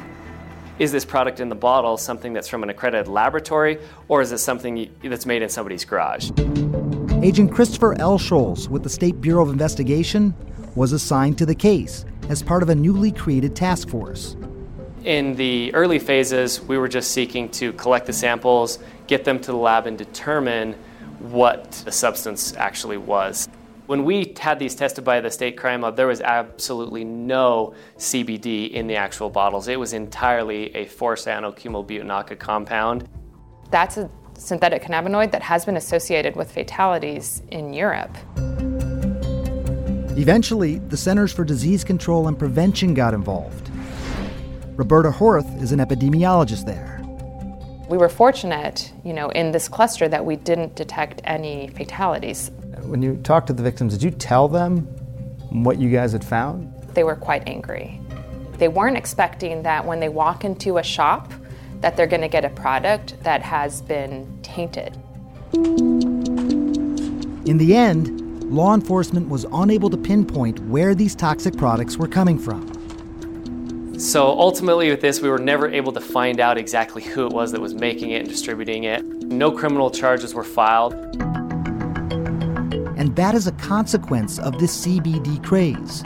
Is 0.79 0.91
this 0.91 1.05
product 1.05 1.39
in 1.39 1.49
the 1.49 1.55
bottle 1.55 1.97
something 1.97 2.33
that's 2.33 2.47
from 2.47 2.63
an 2.63 2.69
accredited 2.71 3.07
laboratory, 3.07 3.77
or 4.07 4.21
is 4.23 4.31
it 4.31 4.39
something 4.39 4.91
that's 5.03 5.27
made 5.27 5.43
in 5.43 5.49
somebody's 5.49 5.85
garage? 5.85 6.31
Agent 7.21 7.51
Christopher 7.51 7.95
L. 7.99 8.17
Scholes 8.17 8.69
with 8.69 8.81
the 8.81 8.89
State 8.89 9.21
Bureau 9.21 9.43
of 9.43 9.51
Investigation 9.51 10.33
was 10.77 10.93
assigned 10.93 11.37
to 11.39 11.45
the 11.45 11.55
case 11.55 12.05
as 12.29 12.43
part 12.43 12.61
of 12.61 12.69
a 12.69 12.75
newly 12.75 13.11
created 13.11 13.55
task 13.55 13.89
force. 13.89 14.37
In 15.03 15.35
the 15.35 15.73
early 15.73 15.99
phases, 15.99 16.61
we 16.61 16.77
were 16.77 16.87
just 16.87 17.11
seeking 17.11 17.49
to 17.49 17.73
collect 17.73 18.05
the 18.05 18.13
samples, 18.13 18.79
get 19.07 19.23
them 19.23 19.39
to 19.39 19.51
the 19.51 19.57
lab, 19.57 19.87
and 19.87 19.97
determine 19.97 20.75
what 21.19 21.71
the 21.83 21.91
substance 21.91 22.53
actually 22.55 22.97
was. 22.97 23.49
When 23.87 24.03
we 24.03 24.35
had 24.37 24.59
these 24.59 24.75
tested 24.75 25.03
by 25.03 25.21
the 25.21 25.31
state 25.31 25.57
crime 25.57 25.81
lab, 25.81 25.95
there 25.95 26.07
was 26.07 26.21
absolutely 26.21 27.05
no 27.05 27.73
CBD 27.97 28.69
in 28.71 28.85
the 28.85 28.97
actual 28.97 29.29
bottles. 29.29 29.67
It 29.69 29.79
was 29.79 29.93
entirely 29.93 30.75
a 30.75 30.85
4-cyano-cumyl-butinaca 30.85 32.37
compound. 32.37 33.07
That's 33.71 33.97
a 33.97 34.11
synthetic 34.37 34.83
cannabinoid 34.83 35.31
that 35.31 35.41
has 35.41 35.65
been 35.65 35.77
associated 35.77 36.35
with 36.35 36.51
fatalities 36.51 37.41
in 37.49 37.73
Europe. 37.73 38.15
Eventually, 40.17 40.79
the 40.79 40.97
Centers 40.97 41.31
for 41.31 41.43
Disease 41.43 41.83
Control 41.83 42.27
and 42.27 42.39
Prevention 42.39 42.95
got 42.95 43.13
involved. 43.13 43.69
Roberta 44.75 45.11
Horth 45.11 45.61
is 45.61 45.71
an 45.71 45.77
epidemiologist 45.77 46.65
there. 46.65 46.99
We 47.87 47.99
were 47.99 48.09
fortunate, 48.09 48.91
you 49.05 49.13
know, 49.13 49.29
in 49.29 49.51
this 49.51 49.69
cluster 49.69 50.07
that 50.07 50.25
we 50.25 50.35
didn't 50.35 50.75
detect 50.75 51.21
any 51.23 51.67
fatalities. 51.67 52.49
When 52.81 53.03
you 53.03 53.17
talked 53.17 53.45
to 53.47 53.53
the 53.53 53.61
victims, 53.61 53.93
did 53.93 54.01
you 54.01 54.09
tell 54.09 54.47
them 54.47 54.87
what 55.51 55.77
you 55.77 55.91
guys 55.91 56.13
had 56.13 56.25
found? 56.25 56.73
They 56.95 57.03
were 57.03 57.15
quite 57.15 57.47
angry. 57.47 58.01
They 58.57 58.69
weren't 58.69 58.97
expecting 58.97 59.61
that 59.63 59.85
when 59.85 59.99
they 59.99 60.09
walk 60.09 60.43
into 60.43 60.79
a 60.79 60.83
shop 60.83 61.31
that 61.81 61.95
they're 61.95 62.07
going 62.07 62.23
to 62.23 62.27
get 62.27 62.43
a 62.43 62.49
product 62.49 63.21
that 63.21 63.43
has 63.43 63.83
been 63.83 64.39
tainted. 64.41 64.97
In 67.45 67.59
the 67.59 67.75
end, 67.75 68.26
law 68.49 68.73
enforcement 68.73 69.27
was 69.27 69.45
unable 69.51 69.89
to 69.89 69.97
pinpoint 69.97 70.59
where 70.61 70.95
these 70.95 71.15
toxic 71.15 71.57
products 71.57 71.97
were 71.97 72.07
coming 72.07 72.39
from. 72.39 72.71
So 73.99 74.27
ultimately, 74.27 74.89
with 74.89 75.01
this, 75.01 75.21
we 75.21 75.29
were 75.29 75.37
never 75.39 75.69
able 75.69 75.91
to 75.91 75.99
find 75.99 76.39
out 76.39 76.57
exactly 76.57 77.03
who 77.03 77.25
it 77.25 77.33
was 77.33 77.51
that 77.51 77.59
was 77.59 77.73
making 77.73 78.11
it 78.11 78.19
and 78.21 78.29
distributing 78.29 78.85
it. 78.85 79.03
No 79.05 79.51
criminal 79.51 79.91
charges 79.91 80.33
were 80.33 80.45
filed. 80.45 80.93
And 82.95 83.15
that 83.15 83.35
is 83.35 83.47
a 83.47 83.51
consequence 83.53 84.39
of 84.39 84.57
this 84.59 84.85
CBD 84.85 85.43
craze. 85.43 86.03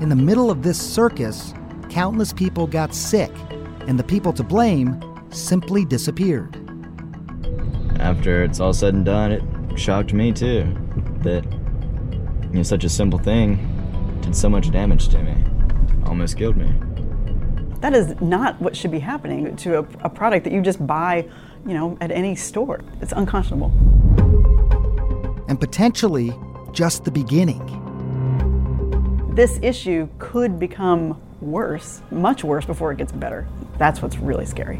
In 0.00 0.10
the 0.10 0.16
middle 0.16 0.50
of 0.50 0.62
this 0.62 0.80
circus, 0.80 1.54
countless 1.88 2.32
people 2.32 2.66
got 2.66 2.94
sick, 2.94 3.32
and 3.88 3.98
the 3.98 4.04
people 4.04 4.32
to 4.34 4.44
blame 4.44 5.02
simply 5.30 5.84
disappeared. 5.84 6.56
After 7.98 8.44
it's 8.44 8.60
all 8.60 8.72
said 8.72 8.94
and 8.94 9.04
done, 9.04 9.32
it 9.32 9.42
shocked 9.78 10.12
me 10.12 10.32
too 10.32 10.79
that 11.22 11.44
you 11.44 12.56
know 12.56 12.62
such 12.62 12.84
a 12.84 12.88
simple 12.88 13.18
thing 13.18 13.66
did 14.22 14.36
so 14.36 14.48
much 14.48 14.70
damage 14.70 15.08
to 15.08 15.22
me. 15.22 15.34
Almost 16.06 16.36
killed 16.36 16.56
me. 16.56 16.72
That 17.80 17.94
is 17.94 18.20
not 18.20 18.60
what 18.60 18.76
should 18.76 18.90
be 18.90 18.98
happening 18.98 19.56
to 19.56 19.78
a, 19.78 19.82
a 20.04 20.10
product 20.10 20.44
that 20.44 20.52
you 20.52 20.60
just 20.60 20.86
buy, 20.86 21.28
you 21.66 21.74
know, 21.74 21.96
at 22.00 22.10
any 22.10 22.34
store. 22.34 22.80
It's 23.00 23.12
unconscionable. 23.12 23.70
And 25.48 25.58
potentially 25.58 26.32
just 26.72 27.04
the 27.04 27.10
beginning. 27.10 27.64
This 29.34 29.58
issue 29.62 30.08
could 30.18 30.58
become 30.58 31.20
worse, 31.40 32.02
much 32.10 32.44
worse 32.44 32.66
before 32.66 32.92
it 32.92 32.98
gets 32.98 33.12
better. 33.12 33.48
That's 33.78 34.02
what's 34.02 34.18
really 34.18 34.44
scary. 34.44 34.78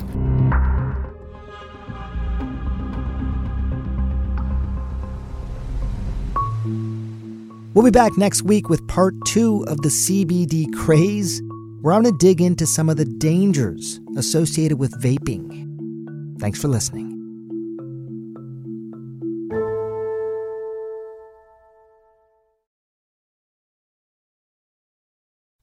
We'll 7.73 7.85
be 7.85 7.93
back 7.93 8.19
next 8.19 8.43
week 8.43 8.69
with 8.69 8.87
part 8.89 9.15
two 9.27 9.65
of 9.69 9.83
the 9.83 9.91
CBD 9.91 10.75
craze, 10.75 11.41
where 11.83 11.95
I'm 11.95 12.03
going 12.03 12.19
to 12.19 12.27
dig 12.27 12.41
into 12.41 12.67
some 12.67 12.89
of 12.89 12.97
the 12.97 13.05
dangers 13.05 14.01
associated 14.17 14.81
with 14.81 15.01
vaping. 15.01 16.41
Thanks 16.41 16.61
for 16.61 16.67
listening. 16.67 17.10